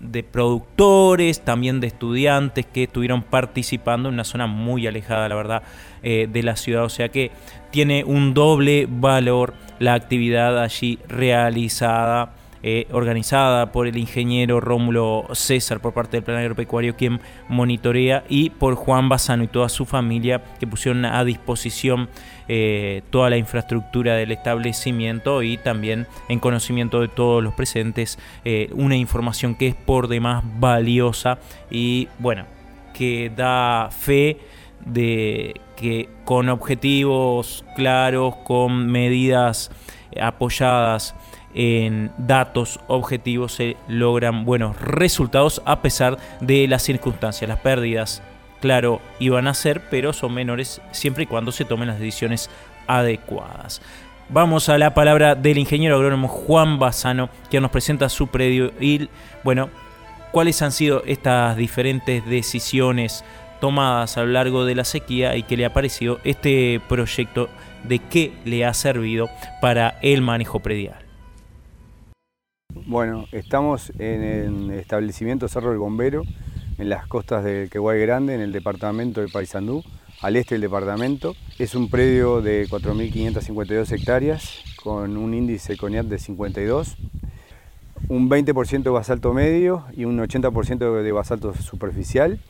de 0.00 0.22
productores, 0.22 1.40
también 1.40 1.80
de 1.80 1.88
estudiantes 1.88 2.66
que 2.66 2.84
estuvieron 2.84 3.22
participando 3.22 4.08
en 4.08 4.14
una 4.14 4.24
zona 4.24 4.46
muy 4.46 4.86
alejada, 4.86 5.28
la 5.28 5.34
verdad, 5.34 5.62
eh, 6.02 6.28
de 6.30 6.42
la 6.42 6.56
ciudad. 6.56 6.84
O 6.84 6.88
sea 6.88 7.08
que 7.08 7.30
tiene 7.70 8.04
un 8.04 8.34
doble 8.34 8.86
valor 8.88 9.54
la 9.78 9.94
actividad 9.94 10.62
allí 10.62 10.98
realizada 11.08 12.34
eh, 12.70 12.86
organizada 12.92 13.72
por 13.72 13.86
el 13.86 13.96
ingeniero 13.96 14.60
Rómulo 14.60 15.26
César 15.32 15.80
por 15.80 15.94
parte 15.94 16.18
del 16.18 16.22
Plan 16.22 16.36
Agropecuario, 16.36 16.96
quien 16.96 17.18
monitorea, 17.48 18.24
y 18.28 18.50
por 18.50 18.74
Juan 18.74 19.08
Bazano 19.08 19.44
y 19.44 19.46
toda 19.46 19.70
su 19.70 19.86
familia, 19.86 20.42
que 20.60 20.66
pusieron 20.66 21.06
a 21.06 21.24
disposición 21.24 22.10
eh, 22.46 23.00
toda 23.08 23.30
la 23.30 23.38
infraestructura 23.38 24.16
del 24.16 24.32
establecimiento 24.32 25.42
y 25.42 25.56
también 25.56 26.06
en 26.28 26.40
conocimiento 26.40 27.00
de 27.00 27.08
todos 27.08 27.42
los 27.42 27.54
presentes 27.54 28.18
eh, 28.44 28.68
una 28.74 28.96
información 28.96 29.54
que 29.54 29.68
es 29.68 29.74
por 29.74 30.06
demás 30.06 30.44
valiosa 30.60 31.38
y 31.70 32.08
bueno, 32.18 32.44
que 32.92 33.32
da 33.34 33.88
fe 33.90 34.40
de 34.84 35.58
que 35.74 36.10
con 36.26 36.50
objetivos 36.50 37.64
claros, 37.76 38.36
con 38.44 38.88
medidas 38.92 39.70
apoyadas 40.20 41.14
en 41.54 42.10
datos 42.18 42.80
objetivos 42.86 43.52
se 43.52 43.76
logran 43.88 44.44
buenos 44.44 44.80
resultados 44.80 45.62
a 45.64 45.82
pesar 45.82 46.18
de 46.40 46.68
las 46.68 46.82
circunstancias, 46.82 47.48
las 47.48 47.60
pérdidas 47.60 48.22
claro, 48.60 49.00
iban 49.18 49.46
a 49.46 49.54
ser, 49.54 49.82
pero 49.90 50.12
son 50.12 50.34
menores 50.34 50.80
siempre 50.90 51.24
y 51.24 51.26
cuando 51.26 51.52
se 51.52 51.64
tomen 51.64 51.88
las 51.88 51.98
decisiones 51.98 52.50
adecuadas. 52.86 53.80
Vamos 54.30 54.68
a 54.68 54.78
la 54.78 54.92
palabra 54.92 55.34
del 55.34 55.58
ingeniero 55.58 55.96
agrónomo 55.96 56.28
Juan 56.28 56.78
Bazano, 56.78 57.30
que 57.50 57.60
nos 57.60 57.70
presenta 57.70 58.08
su 58.08 58.26
predio 58.26 58.72
y, 58.78 59.08
bueno, 59.42 59.70
cuáles 60.32 60.60
han 60.60 60.72
sido 60.72 61.02
estas 61.06 61.56
diferentes 61.56 62.24
decisiones 62.26 63.24
tomadas 63.60 64.18
a 64.18 64.22
lo 64.22 64.28
largo 64.28 64.64
de 64.64 64.74
la 64.74 64.84
sequía 64.84 65.34
y 65.36 65.42
qué 65.42 65.56
le 65.56 65.64
ha 65.64 65.72
parecido 65.72 66.20
este 66.24 66.80
proyecto, 66.88 67.48
de 67.84 67.98
qué 67.98 68.32
le 68.44 68.64
ha 68.64 68.74
servido 68.74 69.30
para 69.60 69.98
el 70.02 70.20
manejo 70.20 70.60
predial. 70.60 71.07
Bueno, 72.86 73.26
estamos 73.32 73.92
en 73.98 74.22
el 74.22 74.70
establecimiento 74.72 75.48
Cerro 75.48 75.70
del 75.70 75.78
Bombero, 75.78 76.22
en 76.78 76.88
las 76.88 77.06
costas 77.06 77.44
del 77.44 77.68
Quehuay 77.68 78.00
Grande, 78.00 78.34
en 78.34 78.40
el 78.40 78.52
departamento 78.52 79.20
de 79.20 79.28
Paysandú, 79.28 79.82
al 80.22 80.36
este 80.36 80.54
del 80.54 80.62
departamento. 80.62 81.34
Es 81.58 81.74
un 81.74 81.90
predio 81.90 82.40
de 82.40 82.66
4.552 82.66 83.92
hectáreas 83.92 84.64
con 84.82 85.16
un 85.16 85.34
índice 85.34 85.76
CONIAT 85.76 86.06
de 86.06 86.18
52, 86.18 86.96
un 88.08 88.30
20% 88.30 88.82
de 88.82 88.90
basalto 88.90 89.34
medio 89.34 89.84
y 89.94 90.04
un 90.04 90.18
80% 90.18 91.02
de 91.02 91.12
basalto 91.12 91.54
superficial. 91.54 92.40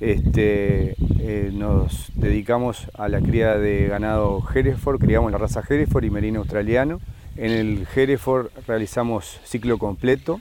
Este, 0.00 0.96
eh, 1.18 1.50
nos 1.52 2.12
dedicamos 2.14 2.90
a 2.94 3.08
la 3.08 3.20
cría 3.20 3.56
de 3.58 3.88
ganado 3.88 4.42
Hereford, 4.54 5.00
criamos 5.00 5.32
la 5.32 5.38
raza 5.38 5.62
Hereford 5.68 6.04
y 6.04 6.10
merino 6.10 6.40
australiano. 6.40 7.00
En 7.36 7.50
el 7.50 7.86
Hereford 7.94 8.48
realizamos 8.66 9.40
ciclo 9.44 9.76
completo, 9.76 10.40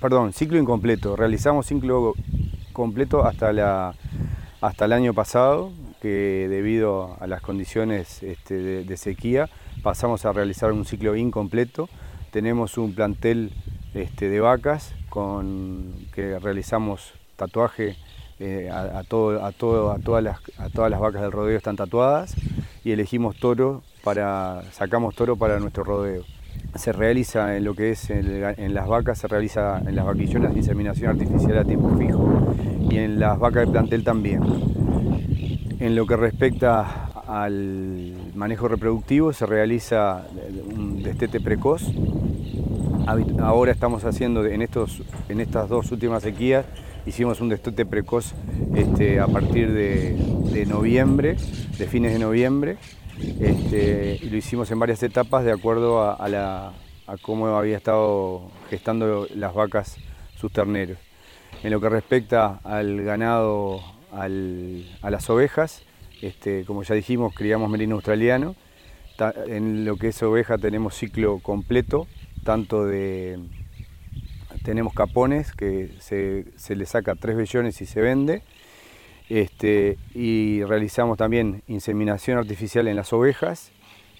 perdón, 0.00 0.32
ciclo 0.32 0.58
incompleto. 0.58 1.14
Realizamos 1.14 1.66
ciclo 1.66 2.14
completo 2.72 3.24
hasta, 3.24 3.52
la, 3.52 3.94
hasta 4.60 4.86
el 4.86 4.92
año 4.92 5.14
pasado, 5.14 5.70
que 6.02 6.48
debido 6.50 7.16
a 7.20 7.28
las 7.28 7.40
condiciones 7.40 8.22
este, 8.24 8.84
de, 8.84 8.96
sequía 8.96 9.48
pasamos 9.84 10.24
a 10.24 10.32
realizar 10.32 10.72
un 10.72 10.84
ciclo 10.84 11.14
incompleto. 11.14 11.88
Tenemos 12.32 12.78
un 12.78 12.94
plantel 12.94 13.52
este, 13.94 14.28
de 14.28 14.40
vacas 14.40 14.92
con 15.10 15.94
que 16.12 16.40
realizamos 16.40 17.12
tatuaje 17.36 17.96
eh, 18.40 18.68
a, 18.72 19.04
todo, 19.04 19.44
a, 19.44 19.52
todo, 19.52 19.92
a, 19.92 20.00
todas 20.00 20.24
las, 20.24 20.38
a 20.58 20.68
todas 20.68 20.90
las 20.90 20.98
vacas 20.98 21.22
del 21.22 21.30
rodeo 21.30 21.56
están 21.56 21.76
tatuadas 21.76 22.34
y 22.82 22.90
elegimos 22.90 23.36
toro 23.36 23.84
para, 24.04 24.62
sacamos 24.72 25.14
toro 25.14 25.36
para 25.36 25.58
nuestro 25.58 25.82
rodeo 25.82 26.24
se 26.74 26.92
realiza 26.92 27.56
en 27.56 27.64
lo 27.64 27.74
que 27.74 27.90
es 27.90 28.10
en, 28.10 28.74
las 28.74 28.88
vacas, 28.88 29.18
se 29.18 29.28
realiza 29.28 29.78
en 29.78 29.94
las 29.94 30.04
vaquillonas 30.04 30.56
inseminación 30.56 31.10
artificial 31.10 31.58
a 31.58 31.64
tiempo 31.64 31.96
fijo 31.96 32.54
y 32.90 32.98
en 32.98 33.20
las 33.20 33.38
vacas 33.38 33.66
de 33.66 33.72
plantel 33.72 34.04
también. 34.04 34.42
En 35.78 35.94
lo 35.94 36.06
que 36.06 36.16
respecta 36.16 37.10
al 37.26 38.12
manejo 38.34 38.68
reproductivo 38.68 39.32
se 39.32 39.46
realiza 39.46 40.26
un 40.74 41.02
destete 41.02 41.40
precoz. 41.40 41.82
Ahora 43.40 43.70
estamos 43.70 44.04
haciendo 44.04 44.44
en, 44.46 44.62
estos, 44.62 45.02
en 45.28 45.40
estas 45.40 45.68
dos 45.68 45.92
últimas 45.92 46.22
sequías, 46.22 46.64
hicimos 47.06 47.40
un 47.40 47.50
destete 47.50 47.84
precoz 47.84 48.34
este, 48.74 49.20
a 49.20 49.26
partir 49.26 49.72
de 49.72 50.66
noviembre, 50.66 51.36
de 51.78 51.86
fines 51.86 52.14
de 52.14 52.18
noviembre, 52.18 52.78
este, 53.18 54.18
y 54.20 54.30
lo 54.30 54.36
hicimos 54.36 54.70
en 54.70 54.78
varias 54.78 55.02
etapas 55.02 55.44
de 55.44 55.52
acuerdo 55.52 56.02
a, 56.02 56.72
cómo 57.22 57.48
había 57.48 57.76
estado 57.76 58.50
gestando 58.70 59.28
las 59.34 59.54
vacas 59.54 59.96
sus 60.36 60.52
terneros. 60.52 60.98
En 61.62 61.70
lo 61.70 61.80
que 61.80 61.88
respecta 61.88 62.60
al 62.64 63.02
ganado, 63.02 63.80
a 64.10 64.28
las 64.28 65.30
ovejas, 65.30 65.82
este, 66.22 66.64
como 66.64 66.82
ya 66.82 66.94
dijimos, 66.94 67.34
criamos 67.34 67.70
merino 67.70 67.96
australiano. 67.96 68.56
En 69.46 69.84
lo 69.84 69.96
que 69.96 70.08
es 70.08 70.22
oveja 70.22 70.58
tenemos 70.58 70.94
ciclo 70.94 71.38
completo, 71.38 72.06
tanto 72.42 72.84
de... 72.84 73.38
Tenemos 74.64 74.94
capones 74.94 75.52
que 75.52 75.90
se, 76.00 76.46
se 76.56 76.74
le 76.74 76.86
saca 76.86 77.14
tres 77.14 77.36
vellones 77.36 77.82
y 77.82 77.86
se 77.86 78.00
vende, 78.00 78.42
este, 79.28 79.96
y 80.14 80.62
realizamos 80.64 81.16
también 81.16 81.62
inseminación 81.66 82.38
artificial 82.38 82.88
en 82.88 82.96
las 82.96 83.12
ovejas, 83.12 83.72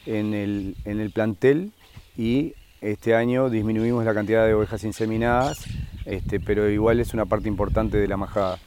en 0.07 0.35
el, 0.35 1.11
plantel 1.15 1.73
y 2.17 2.55
este 2.81 3.15
año 3.15 3.49
disminuimos 3.49 4.05
la 4.05 4.13
cantidad 4.15 4.47
de 4.47 4.55
ovejas 4.55 4.85
inseminadas, 4.85 5.65
este, 6.05 6.41
pero 6.41 6.69
igual 6.69 7.01
es 7.01 7.15
una 7.15 7.27
parte 7.27 7.49
importante 7.49 7.97
de 7.97 8.09
la 8.09 8.17
majada. 8.17 8.59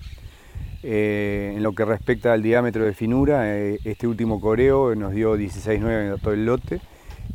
Eh, 0.84 1.54
en 1.56 1.63
lo 1.63 1.73
que 1.73 1.86
respecta 1.86 2.34
al 2.34 2.41
diámetro 2.41 2.86
de 2.86 2.93
finura, 2.93 3.58
eh, 3.58 3.80
este 3.84 4.08
último 4.08 4.39
coreo 4.39 4.95
nos 4.95 5.12
dio 5.12 5.36
16,9 5.36 6.13
en 6.13 6.19
todo 6.19 6.34
el 6.34 6.45
lote 6.45 6.82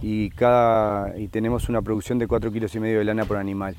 y, 0.00 0.30
cada, 0.30 1.18
y 1.18 1.28
tenemos 1.28 1.68
una 1.68 1.82
producción 1.82 2.18
de 2.18 2.26
4 2.26 2.50
kilos 2.52 2.74
y 2.74 2.80
medio 2.80 2.98
de 2.98 3.04
lana 3.04 3.24
por 3.24 3.36
animal. 3.36 3.76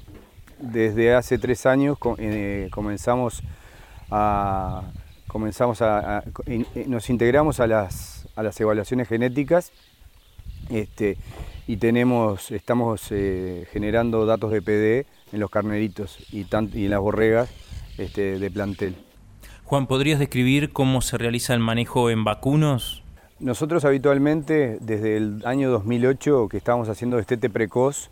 Desde 0.59 1.13
hace 1.13 1.37
tres 1.37 1.65
años 1.65 1.97
eh, 2.19 2.69
comenzamos 2.71 3.41
a 4.09 4.83
comenzamos 5.33 5.81
a, 5.81 6.23
nos 6.85 7.09
integramos 7.09 7.59
a 7.59 7.65
las, 7.65 8.29
a 8.35 8.43
las 8.43 8.61
evaluaciones 8.61 9.07
genéticas 9.07 9.71
este, 10.69 11.17
y 11.65 11.77
tenemos, 11.77 12.51
estamos 12.51 13.07
eh, 13.09 13.67
generando 13.71 14.27
datos 14.27 14.51
de 14.51 14.61
PD 14.61 15.07
en 15.31 15.39
los 15.39 15.49
carneritos 15.49 16.19
y, 16.31 16.45
y 16.73 16.85
en 16.85 16.91
las 16.91 16.99
borregas 16.99 17.49
este, 17.97 18.37
de 18.37 18.51
plantel. 18.51 18.95
Juan, 19.63 19.87
¿podrías 19.87 20.19
describir 20.19 20.71
cómo 20.71 21.01
se 21.01 21.17
realiza 21.17 21.55
el 21.55 21.59
manejo 21.59 22.11
en 22.11 22.23
vacunos? 22.23 23.01
Nosotros 23.39 23.85
habitualmente, 23.85 24.77
desde 24.81 25.17
el 25.17 25.41
año 25.45 25.71
2008, 25.71 26.47
que 26.47 26.57
estábamos 26.57 26.89
haciendo 26.89 27.17
destete 27.17 27.49
precoz, 27.49 28.11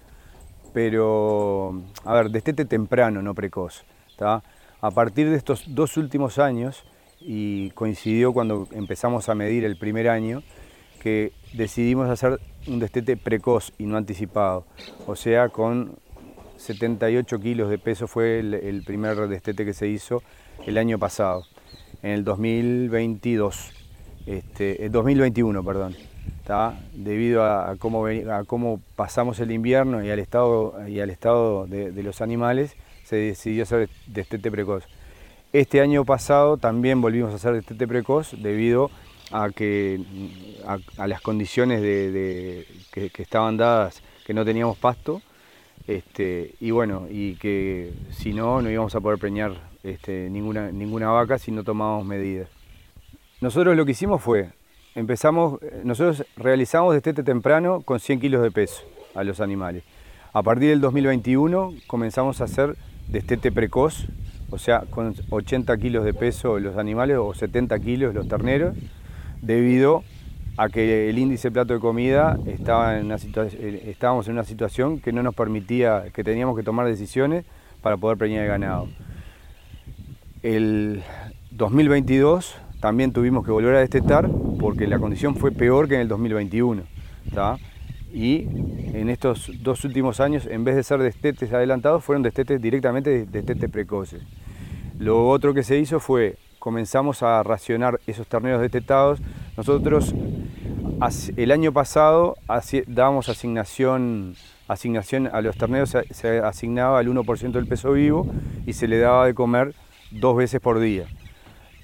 pero, 0.73 1.83
a 2.03 2.13
ver, 2.15 2.31
destete 2.31 2.65
temprano, 2.65 3.21
no 3.21 3.35
precoz. 3.35 3.83
A 4.19 4.91
partir 4.91 5.29
de 5.29 5.37
estos 5.37 5.63
dos 5.67 5.97
últimos 5.97 6.39
años, 6.39 6.83
y 7.21 7.69
coincidió 7.71 8.33
cuando 8.33 8.67
empezamos 8.71 9.29
a 9.29 9.35
medir 9.35 9.63
el 9.63 9.77
primer 9.77 10.09
año 10.09 10.43
que 11.01 11.33
decidimos 11.53 12.09
hacer 12.09 12.39
un 12.67 12.79
destete 12.79 13.17
precoz 13.17 13.73
y 13.77 13.85
no 13.85 13.97
anticipado, 13.97 14.65
o 15.07 15.15
sea, 15.15 15.49
con 15.49 15.97
78 16.57 17.39
kilos 17.39 17.69
de 17.69 17.79
peso 17.79 18.07
fue 18.07 18.39
el, 18.39 18.83
primer 18.85 19.27
destete 19.27 19.65
que 19.65 19.73
se 19.73 19.87
hizo 19.87 20.21
el 20.65 20.77
año 20.77 20.99
pasado, 20.99 21.43
en 22.03 22.11
el 22.11 22.23
2022, 22.23 23.71
este, 24.27 24.85
el 24.85 24.91
2021, 24.91 25.63
perdón. 25.63 25.95
debido 26.93 27.43
a, 27.45 27.75
cómo, 27.77 28.05
a 28.05 28.43
cómo 28.45 28.79
pasamos 28.95 29.39
el 29.39 29.51
invierno 29.51 30.03
y 30.03 30.11
al 30.11 30.19
estado, 30.19 30.87
y 30.87 30.99
al 30.99 31.09
estado 31.09 31.65
de, 31.65 31.91
de 31.91 32.03
los 32.03 32.21
animales, 32.21 32.75
se 33.03 33.15
decidió 33.15 33.63
hacer 33.63 33.89
destete 34.07 34.51
precoz. 34.51 34.85
Este 35.53 35.81
año 35.81 36.05
pasado 36.05 36.55
también 36.55 37.01
volvimos 37.01 37.33
a 37.33 37.35
hacer 37.35 37.53
destete 37.53 37.85
precoz 37.85 38.41
debido 38.41 38.89
a 39.33 39.49
que 39.49 39.99
a, 40.65 41.07
las 41.07 41.19
condiciones 41.19 41.81
de, 41.81 42.65
que, 42.93 43.11
estaban 43.21 43.57
dadas, 43.57 44.01
que 44.25 44.33
no 44.33 44.45
teníamos 44.45 44.77
pasto, 44.77 45.21
este, 45.87 46.55
y 46.61 46.71
bueno, 46.71 47.07
y 47.09 47.35
que 47.35 47.91
si 48.11 48.31
no, 48.33 48.61
no 48.61 48.71
íbamos 48.71 48.95
a 48.95 49.01
poder 49.01 49.19
preñar 49.19 49.51
este, 49.83 50.29
ninguna, 50.29 50.71
ninguna 50.71 51.09
vaca 51.09 51.37
si 51.37 51.51
no 51.51 51.65
tomábamos 51.65 52.05
medidas. 52.05 52.47
Nosotros 53.41 53.75
lo 53.75 53.85
que 53.85 53.91
hicimos 53.91 54.21
fue, 54.21 54.51
empezamos, 54.95 55.59
nosotros 55.83 56.25
realizamos 56.37 56.93
destete 56.93 57.23
temprano 57.23 57.81
con 57.81 57.99
100 57.99 58.21
kilos 58.21 58.41
de 58.41 58.51
peso 58.51 58.83
a 59.15 59.25
los 59.25 59.41
animales. 59.41 59.83
A 60.31 60.43
partir 60.43 60.69
del 60.69 60.79
2021 60.79 61.73
comenzamos 61.87 62.39
a 62.39 62.45
hacer 62.45 62.77
destete 63.09 63.51
precoz 63.51 64.07
o 64.51 64.57
sea, 64.57 64.81
con 64.89 65.15
80 65.29 65.75
kilos 65.77 66.05
de 66.05 66.13
peso 66.13 66.59
los 66.59 66.77
animales 66.77 67.17
o 67.17 67.33
70 67.33 67.79
kilos 67.79 68.13
los 68.13 68.27
terneros, 68.27 68.75
debido 69.41 70.03
a 70.57 70.69
que 70.69 71.09
el 71.09 71.17
índice 71.17 71.49
plato 71.49 71.73
de 71.73 71.79
comida 71.79 72.37
estaba 72.45 72.99
en 72.99 73.05
una 73.05 73.15
eh, 73.15 73.83
estábamos 73.87 74.27
en 74.27 74.33
una 74.33 74.43
situación 74.43 74.99
que 74.99 75.11
no 75.11 75.23
nos 75.23 75.33
permitía, 75.33 76.05
que 76.13 76.23
teníamos 76.23 76.55
que 76.57 76.63
tomar 76.63 76.85
decisiones 76.85 77.45
para 77.81 77.97
poder 77.97 78.17
preñar 78.17 78.43
el 78.43 78.49
ganado. 78.49 78.87
El 80.43 81.01
2022 81.51 82.55
también 82.79 83.13
tuvimos 83.13 83.45
que 83.45 83.51
volver 83.51 83.75
a 83.75 83.79
destetar 83.79 84.29
porque 84.59 84.87
la 84.87 84.99
condición 84.99 85.35
fue 85.35 85.51
peor 85.51 85.87
que 85.87 85.95
en 85.95 86.01
el 86.01 86.07
2021. 86.07 86.83
Y 88.13 88.45
en 88.93 89.09
estos 89.09 89.49
dos 89.61 89.85
últimos 89.85 90.19
años, 90.19 90.45
en 90.45 90.65
vez 90.65 90.75
de 90.75 90.83
ser 90.83 90.99
destetes 90.99 91.53
adelantados, 91.53 92.03
fueron 92.03 92.23
destetes 92.23 92.61
directamente 92.61 93.25
destetes 93.25 93.69
precoces. 93.69 94.21
Lo 95.01 95.27
otro 95.27 95.55
que 95.55 95.63
se 95.63 95.79
hizo 95.79 95.99
fue, 95.99 96.37
comenzamos 96.59 97.23
a 97.23 97.41
racionar 97.41 97.99
esos 98.05 98.27
terneros 98.27 98.61
destetados. 98.61 99.19
Nosotros 99.57 100.13
el 101.37 101.51
año 101.51 101.73
pasado 101.73 102.37
dábamos 102.85 103.27
asignación, 103.27 104.35
asignación 104.67 105.25
a 105.25 105.41
los 105.41 105.57
terneros, 105.57 105.97
se 106.11 106.37
asignaba 106.37 107.01
el 107.01 107.09
1% 107.09 107.51
del 107.51 107.65
peso 107.65 107.93
vivo 107.93 108.27
y 108.67 108.73
se 108.73 108.87
le 108.87 108.99
daba 108.99 109.25
de 109.25 109.33
comer 109.33 109.73
dos 110.11 110.37
veces 110.37 110.61
por 110.61 110.79
día. 110.79 111.07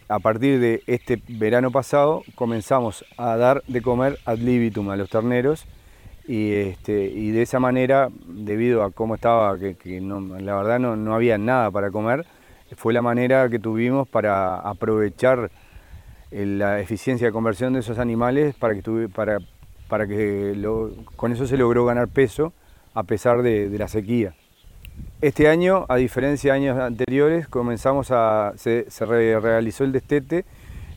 A 0.09 0.19
partir 0.19 0.59
de 0.59 0.83
este 0.85 1.19
verano 1.27 1.71
pasado 1.71 2.21
comenzamos 2.35 3.03
a 3.17 3.35
dar 3.35 3.63
de 3.67 3.81
comer 3.81 4.19
ad 4.25 4.37
libitum 4.37 4.91
a 4.91 4.95
los 4.95 5.09
terneros 5.09 5.65
y, 6.27 6.51
este, 6.51 6.91
de 6.91 7.41
esa 7.41 7.59
manera, 7.59 8.09
debido 8.27 8.83
a 8.83 8.91
cómo 8.91 9.15
estaba, 9.15 9.57
que, 9.57 10.01
la 10.39 10.55
verdad 10.55 10.77
no, 10.77 10.95
no, 10.95 11.15
había 11.15 11.39
nada 11.39 11.71
para 11.71 11.89
comer, 11.89 12.27
fue 12.75 12.93
la 12.93 13.01
manera 13.01 13.49
que 13.49 13.59
tuvimos 13.59 14.07
para 14.07 14.59
aprovechar 14.59 15.51
la 16.31 16.79
eficiencia 16.79 17.27
de 17.27 17.33
conversión 17.33 17.73
de 17.73 17.79
esos 17.79 17.99
animales 17.99 18.55
para 18.55 18.75
que, 18.75 19.09
para, 19.09 19.37
para 19.87 20.07
que 20.07 20.55
con 21.15 21.31
eso 21.31 21.47
se 21.47 21.57
logró 21.57 21.85
ganar 21.85 22.07
peso 22.07 22.53
a 22.93 23.03
pesar 23.03 23.41
de, 23.41 23.69
de 23.69 23.77
la 23.77 23.87
sequía. 23.87 24.33
Este 25.19 25.47
año, 25.47 25.85
a 25.89 25.95
diferencia 25.95 26.53
de 26.53 26.59
años 26.59 26.77
anteriores, 26.77 27.47
comenzamos 27.47 28.11
a, 28.11 28.53
se, 28.55 28.85
realizó 29.05 29.83
el 29.83 29.91
destete 29.91 30.45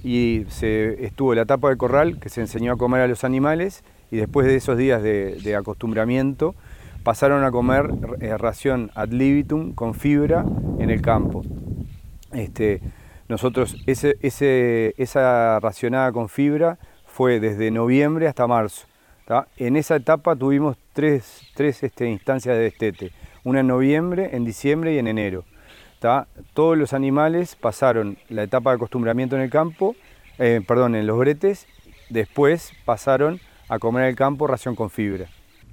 y 0.05 0.45
se 0.51 1.07
estuvo 1.07 1.35
la 1.35 1.47
tapa 1.47 1.71
de 1.71 1.77
corral 1.79 2.21
que 2.21 2.29
se 2.29 2.43
enseñó 2.43 2.73
a 2.73 2.77
comer 2.77 3.01
a 3.01 3.07
los 3.07 3.25
animales 3.25 3.83
y 4.11 4.19
después 4.19 4.47
de 4.47 4.57
esos 4.57 4.77
días 4.77 5.03
de, 5.03 5.57
acostumbramiento 5.57 6.55
pasaron 7.03 7.45
a 7.45 7.51
comer 7.51 7.91
eh, 8.21 8.37
ración 8.37 8.91
ad 8.95 9.09
libitum 9.09 9.75
con 9.75 9.95
fibra 9.95 10.45
en 10.79 10.91
el 10.91 11.03
campo. 11.03 11.43
Este, 12.33 12.81
nosotros, 13.29 13.77
esa 13.87 15.61
racionada 15.61 16.13
con 16.13 16.29
fibra 16.29 16.79
fue 17.07 17.41
desde 17.41 17.71
noviembre 17.71 18.29
hasta 18.29 18.47
marzo. 18.47 18.87
En 19.57 19.77
esa 19.77 19.97
etapa 19.97 20.35
tuvimos 20.35 20.77
tres, 20.93 21.43
este, 21.59 22.11
instancias 22.11 22.57
de 22.57 22.63
destete 22.63 23.13
una 23.45 23.61
en 23.61 23.67
noviembre, 23.67 24.31
en 24.33 24.45
diciembre 24.45 24.95
y 24.95 24.99
en 24.99 25.07
enero. 25.07 25.45
Todos 26.55 26.79
los 26.79 26.93
animales 26.93 27.57
pasaron 27.57 28.19
la 28.29 28.43
etapa 28.43 28.71
de 28.71 28.77
acostumbramiento 28.77 29.37
en 29.37 29.43
el 29.43 29.51
campo, 29.51 29.95
eh, 30.39 30.63
perdón, 30.67 30.95
en 30.95 31.07
los 31.07 31.19
bretes, 31.19 31.67
después 32.09 32.73
pasaron 32.85 33.41
a 33.69 33.79
comer 33.79 34.05
en 34.05 34.09
el 34.11 34.17
campo 34.17 34.47
ración 34.47 34.75
con 34.75 34.91
fibra. 34.91 35.27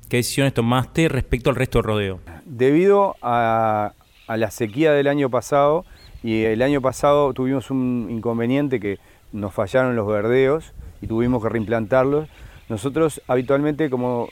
¿Qué 0.10 0.18
decisiones 0.18 0.54
tomaste 0.54 1.10
respecto 1.10 1.50
al 1.50 1.58
resto 1.58 1.80
del 1.80 1.86
rodeo? 1.86 2.20
Debido 2.46 3.18
a, 3.22 3.92
a 4.28 4.38
la 4.38 4.52
sequía 4.52 4.94
del 4.94 5.08
año 5.08 5.30
pasado, 5.30 5.86
y 6.24 6.44
el 6.44 6.62
año 6.62 6.82
pasado 6.82 7.34
tuvimos 7.34 7.70
un 7.72 8.08
inconveniente 8.10 8.80
que 8.80 9.00
nos 9.34 9.54
fallaron 9.54 9.96
los 9.96 10.08
verdeos 10.08 10.74
y 11.02 11.08
tuvimos 11.08 11.44
que 11.44 11.50
reimplantarlos. 11.50 12.30
Nosotros 12.70 13.22
habitualmente, 13.28 13.90
como, 13.90 14.30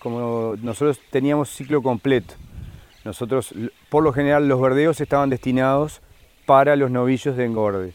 como 0.00 0.54
nosotros 0.60 1.00
teníamos 1.10 1.48
ciclo 1.48 1.80
completo, 1.80 2.34
nosotros, 3.04 3.54
por 3.90 4.02
lo 4.02 4.12
general, 4.12 4.48
los 4.48 4.60
verdeos 4.60 5.00
estaban 5.00 5.30
destinados 5.30 6.00
para 6.46 6.74
los 6.74 6.90
novillos 6.90 7.36
de 7.36 7.44
engorde. 7.44 7.94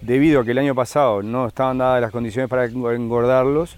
Debido 0.00 0.40
a 0.40 0.44
que 0.44 0.50
el 0.50 0.58
año 0.58 0.74
pasado 0.74 1.22
no 1.22 1.46
estaban 1.46 1.78
dadas 1.78 2.00
las 2.00 2.10
condiciones 2.10 2.50
para 2.50 2.64
engordarlos, 2.64 3.76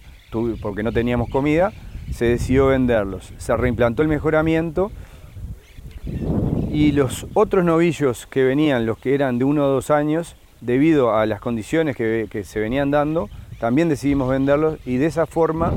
porque 0.60 0.82
no 0.82 0.92
teníamos 0.92 1.30
comida, 1.30 1.72
se 2.12 2.26
decidió 2.26 2.68
venderlos. 2.68 3.32
Se 3.38 3.56
reimplantó 3.56 4.02
el 4.02 4.08
mejoramiento 4.08 4.90
y 6.70 6.92
los 6.92 7.26
otros 7.34 7.64
novillos 7.64 8.26
que 8.26 8.44
venían, 8.44 8.86
los 8.86 8.98
que 8.98 9.14
eran 9.14 9.38
de 9.38 9.44
uno 9.44 9.64
o 9.64 9.68
dos 9.68 9.90
años, 9.90 10.36
debido 10.60 11.14
a 11.14 11.26
las 11.26 11.40
condiciones 11.40 11.96
que, 11.96 12.26
que 12.30 12.44
se 12.44 12.60
venían 12.60 12.90
dando, 12.90 13.28
también 13.58 13.88
decidimos 13.88 14.28
venderlos 14.28 14.78
y 14.86 14.96
de 14.96 15.06
esa 15.06 15.26
forma 15.26 15.74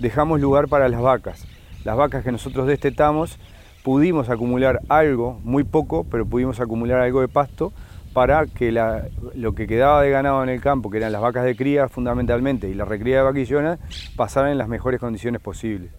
dejamos 0.00 0.40
lugar 0.40 0.68
para 0.68 0.88
las 0.88 1.00
vacas. 1.00 1.46
Las 1.84 1.96
vacas 1.96 2.24
que 2.24 2.32
nosotros 2.32 2.66
destetamos 2.66 3.38
pudimos 3.82 4.30
acumular 4.30 4.80
algo, 4.88 5.38
muy 5.44 5.64
poco, 5.64 6.04
pero 6.10 6.24
pudimos 6.24 6.60
acumular 6.60 7.00
algo 7.00 7.20
de 7.20 7.28
pasto 7.28 7.72
para 8.14 8.46
que 8.46 8.72
lo 9.34 9.54
que 9.54 9.66
quedaba 9.66 10.00
de 10.00 10.10
ganado 10.10 10.42
en 10.42 10.48
el 10.48 10.60
campo, 10.60 10.88
que 10.88 10.98
eran 10.98 11.12
las 11.12 11.20
vacas 11.20 11.44
de 11.44 11.56
cría 11.56 11.88
fundamentalmente 11.88 12.68
y 12.68 12.74
la 12.74 12.84
recría 12.84 13.16
de 13.18 13.22
vaquillonas, 13.24 13.78
pasaran 14.16 14.52
en 14.52 14.58
las 14.58 14.68
mejores 14.68 15.00
condiciones 15.00 15.42
posibles. 15.42 15.90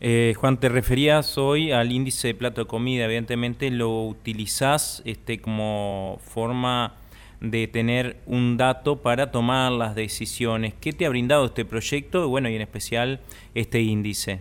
Eh, 0.00 0.34
Juan, 0.36 0.58
te 0.58 0.68
referías 0.68 1.36
hoy 1.36 1.72
al 1.72 1.90
índice 1.90 2.28
de 2.28 2.34
plato 2.34 2.62
de 2.62 2.66
comida, 2.66 3.04
evidentemente 3.04 3.70
lo 3.70 4.04
utilizás 4.04 5.02
este, 5.04 5.40
como 5.40 6.18
forma 6.22 6.94
de 7.40 7.66
tener 7.66 8.16
un 8.26 8.56
dato 8.56 9.02
para 9.02 9.30
tomar 9.30 9.72
las 9.72 9.94
decisiones. 9.94 10.72
¿Qué 10.80 10.92
te 10.92 11.04
ha 11.04 11.08
brindado 11.08 11.46
este 11.46 11.64
proyecto 11.64 12.28
bueno, 12.28 12.48
y 12.48 12.54
en 12.54 12.62
especial 12.62 13.20
este 13.54 13.82
índice? 13.82 14.40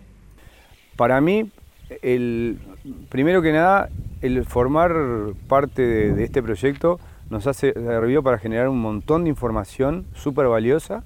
Para 0.96 1.20
mí, 1.22 1.50
el, 2.02 2.60
primero 3.10 3.42
que 3.42 3.52
nada, 3.52 3.90
el 4.22 4.46
formar 4.46 4.94
parte 5.48 5.82
de, 5.82 6.24
este 6.24 6.42
proyecto 6.42 7.00
nos 7.30 7.48
ha 7.48 7.54
servido 7.54 8.24
para 8.24 8.38
generar 8.38 8.70
un 8.70 8.82
montón 8.82 9.24
de 9.24 9.30
información 9.30 10.06
súper 10.14 10.48
valiosa 10.48 11.04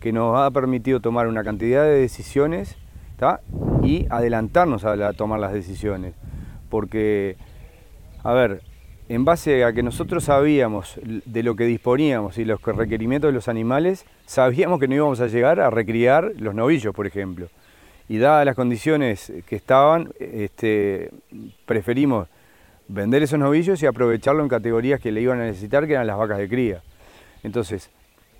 que 0.00 0.12
nos 0.12 0.38
ha 0.38 0.50
permitido 0.50 1.00
tomar 1.00 1.26
una 1.26 1.44
cantidad 1.44 1.84
de 1.84 2.00
decisiones 2.00 2.76
y 3.82 4.06
adelantarnos 4.08 4.84
a, 4.84 5.12
tomar 5.12 5.40
las 5.40 5.52
decisiones. 5.52 6.14
Porque, 6.70 7.36
a 8.22 8.32
ver, 8.32 8.62
en 9.08 9.24
base 9.24 9.64
a 9.64 9.72
que 9.72 9.82
nosotros 9.82 10.24
sabíamos 10.24 10.98
de 11.02 11.42
lo 11.42 11.54
que 11.54 11.64
disponíamos 11.64 12.38
y 12.38 12.44
los 12.44 12.62
requerimientos 12.62 13.28
de 13.28 13.34
los 13.34 13.48
animales, 13.48 14.06
sabíamos 14.24 14.80
que 14.80 14.88
no 14.88 14.94
íbamos 14.94 15.20
a 15.20 15.26
llegar 15.26 15.60
a 15.60 15.68
recriar 15.68 16.32
los 16.38 16.54
novillos, 16.54 16.94
por 16.94 17.06
ejemplo 17.06 17.48
y 18.10 18.18
dadas 18.18 18.44
las 18.44 18.56
condiciones 18.56 19.32
que 19.46 19.54
estaban, 19.54 20.12
este, 20.18 21.12
preferimos 21.64 22.26
vender 22.88 23.22
esos 23.22 23.38
novillos 23.38 23.80
y 23.84 23.86
aprovecharlo 23.86 24.42
en 24.42 24.48
categorías 24.48 24.98
que 24.98 25.12
le 25.12 25.20
iban 25.20 25.40
a 25.40 25.44
necesitar, 25.44 25.86
que 25.86 25.92
eran 25.92 26.08
las 26.08 26.18
vacas 26.18 26.38
de 26.38 26.48
cría. 26.48 26.82
Entonces, 27.44 27.88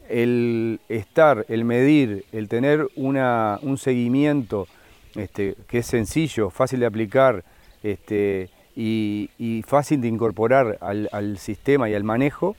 el 0.08 0.80
estar, 0.88 1.46
el 1.48 1.64
medir, 1.64 2.24
el 2.32 2.48
tener 2.48 2.88
una, 2.96 3.60
un 3.62 3.78
seguimiento 3.78 4.66
este, 5.14 5.54
que 5.68 5.78
es 5.78 5.86
sencillo, 5.86 6.50
fácil 6.50 6.80
de 6.80 6.86
aplicar 6.86 7.44
este, 7.84 8.50
y, 8.74 9.62
fácil 9.68 10.00
de 10.00 10.08
incorporar 10.08 10.78
al, 10.80 11.08
al 11.12 11.38
sistema 11.38 11.88
y 11.88 11.94
al 11.94 12.02
manejo, 12.02 12.56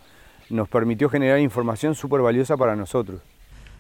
nos 0.50 0.69
permitió 0.69 1.10
generar 1.10 1.41
información 1.41 1.93
súper 1.93 2.21
valiosa 2.21 2.56
para 2.56 2.78
nosotros. 2.78 3.19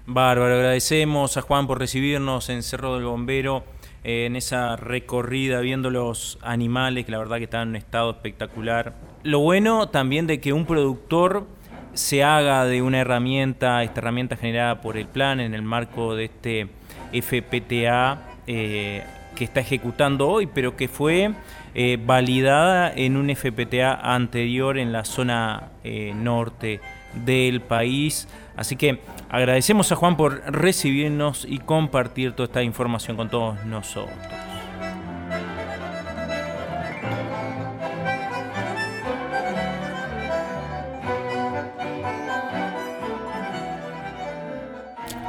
Bárbaro, 0.07 0.55
agradecemos 0.55 1.37
a 1.37 1.41
Juan 1.41 1.67
por 1.67 1.77
recibirnos 1.77 2.49
en 2.49 2.63
Cerro 2.63 2.95
del 2.95 3.05
Bombero, 3.05 3.63
eh, 4.03 4.25
en 4.25 4.35
esa 4.35 4.75
recorrida 4.75 5.59
viendo 5.61 5.91
los 5.91 6.39
animales, 6.41 7.05
que 7.05 7.11
la 7.11 7.19
verdad 7.19 7.37
que 7.37 7.43
están 7.43 7.61
en 7.61 7.69
un 7.69 7.75
estado 7.75 8.09
espectacular. 8.09 8.95
Lo 9.23 9.39
bueno 9.39 9.89
también 9.89 10.25
de 10.25 10.39
que 10.39 10.53
un 10.53 10.65
productor 10.65 11.45
se 11.93 12.23
haga 12.23 12.65
de 12.65 12.81
una 12.81 12.99
herramienta, 12.99 13.83
esta 13.83 13.99
herramienta 13.99 14.37
generada 14.37 14.81
por 14.81 14.97
el 14.97 15.05
plan 15.05 15.39
en 15.39 15.53
el 15.53 15.61
marco 15.61 16.15
de 16.15 16.25
este 16.25 16.67
FPTA 17.13 18.21
eh, 18.47 19.03
que 19.35 19.43
está 19.43 19.59
ejecutando 19.59 20.27
hoy, 20.27 20.47
pero 20.47 20.75
que 20.75 20.87
fue 20.87 21.31
eh, 21.75 21.99
validada 22.03 22.91
en 22.91 23.17
un 23.17 23.29
FPTA 23.35 23.93
anterior 23.93 24.79
en 24.79 24.91
la 24.91 25.05
zona 25.05 25.69
norte 26.15 26.79
del 27.13 27.61
país. 27.61 28.27
Así 28.55 28.75
que 28.75 28.99
agradecemos 29.29 29.91
a 29.91 29.95
Juan 29.95 30.17
por 30.17 30.41
recibirnos 30.51 31.45
y 31.47 31.59
compartir 31.59 32.33
toda 32.33 32.47
esta 32.47 32.63
información 32.63 33.17
con 33.17 33.29
todos 33.29 33.63
nosotros. 33.65 34.17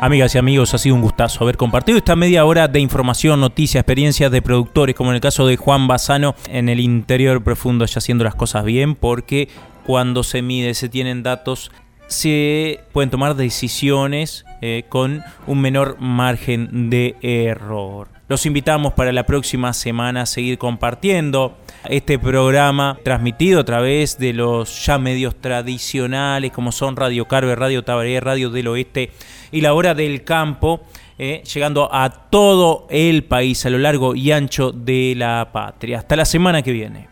Amigas 0.03 0.35
y 0.35 0.39
amigos, 0.39 0.75
ha 0.75 0.79
sido 0.79 0.97
un 0.97 1.01
gustazo 1.01 1.45
haber 1.45 1.57
compartido 1.57 1.97
esta 1.97 2.17
media 2.17 2.45
hora 2.45 2.67
de 2.67 2.81
información, 2.81 3.39
noticias, 3.39 3.83
experiencias 3.83 4.33
de 4.33 4.43
productores, 4.43 4.97
como 4.97 5.11
en 5.11 5.15
el 5.15 5.21
caso 5.21 5.47
de 5.47 5.57
Juan 5.57 5.87
Bazano 5.87 6.35
en 6.49 6.69
el 6.69 6.81
interior 6.81 7.45
profundo, 7.45 7.85
ya 7.85 7.99
haciendo 7.99 8.25
las 8.25 8.35
cosas 8.35 8.65
bien, 8.65 8.97
porque 8.97 9.49
cuando 9.87 10.25
se 10.25 10.43
mide, 10.43 10.75
se 10.75 10.89
tienen 10.89 11.23
datos, 11.23 11.71
se 12.13 12.81
pueden 12.93 13.11
tomar 13.11 13.35
decisiones 13.35 14.45
eh, 14.61 14.85
con 14.89 15.23
un 15.47 15.61
menor 15.61 15.97
margen 15.99 16.91
de 16.91 17.17
error. 17.23 18.09
Los 18.29 18.47
invitamos 18.47 18.93
para 18.93 19.13
la 19.13 19.27
próxima 19.27 19.73
semana 19.73 20.23
a 20.23 20.27
seguir 20.27 20.57
compartiendo 20.57 21.59
este 21.89 22.19
programa 22.19 22.99
transmitido 23.05 23.61
a 23.61 23.65
través 23.65 24.19
de 24.19 24.33
los 24.33 24.87
ya 24.87 24.99
medios 24.99 25.35
tradicionales 25.41 26.53
como 26.53 26.73
son 26.73 26.97
Radio 26.97 27.27
Carve, 27.27 27.57
Radio 27.57 27.83
Tabaré, 27.83 28.21
Radio 28.21 28.51
del 28.51 28.69
Oeste 28.69 29.11
y 29.51 29.61
La 29.61 29.75
Hora 29.75 29.95
del 29.95 30.25
Campo, 30.25 30.83
eh, 31.19 31.43
llegando 31.53 31.93
a 31.93 32.09
todo 32.09 32.87
el 32.89 33.25
país 33.25 33.67
a 33.67 33.71
lo 33.71 33.79
largo 33.79 34.15
y 34.15 34.33
ancho 34.33 34.73
de 34.73 35.15
la 35.17 35.51
patria. 35.53 35.99
Hasta 35.99 36.17
la 36.17 36.25
semana 36.25 36.63
que 36.63 36.73
viene. 36.73 37.12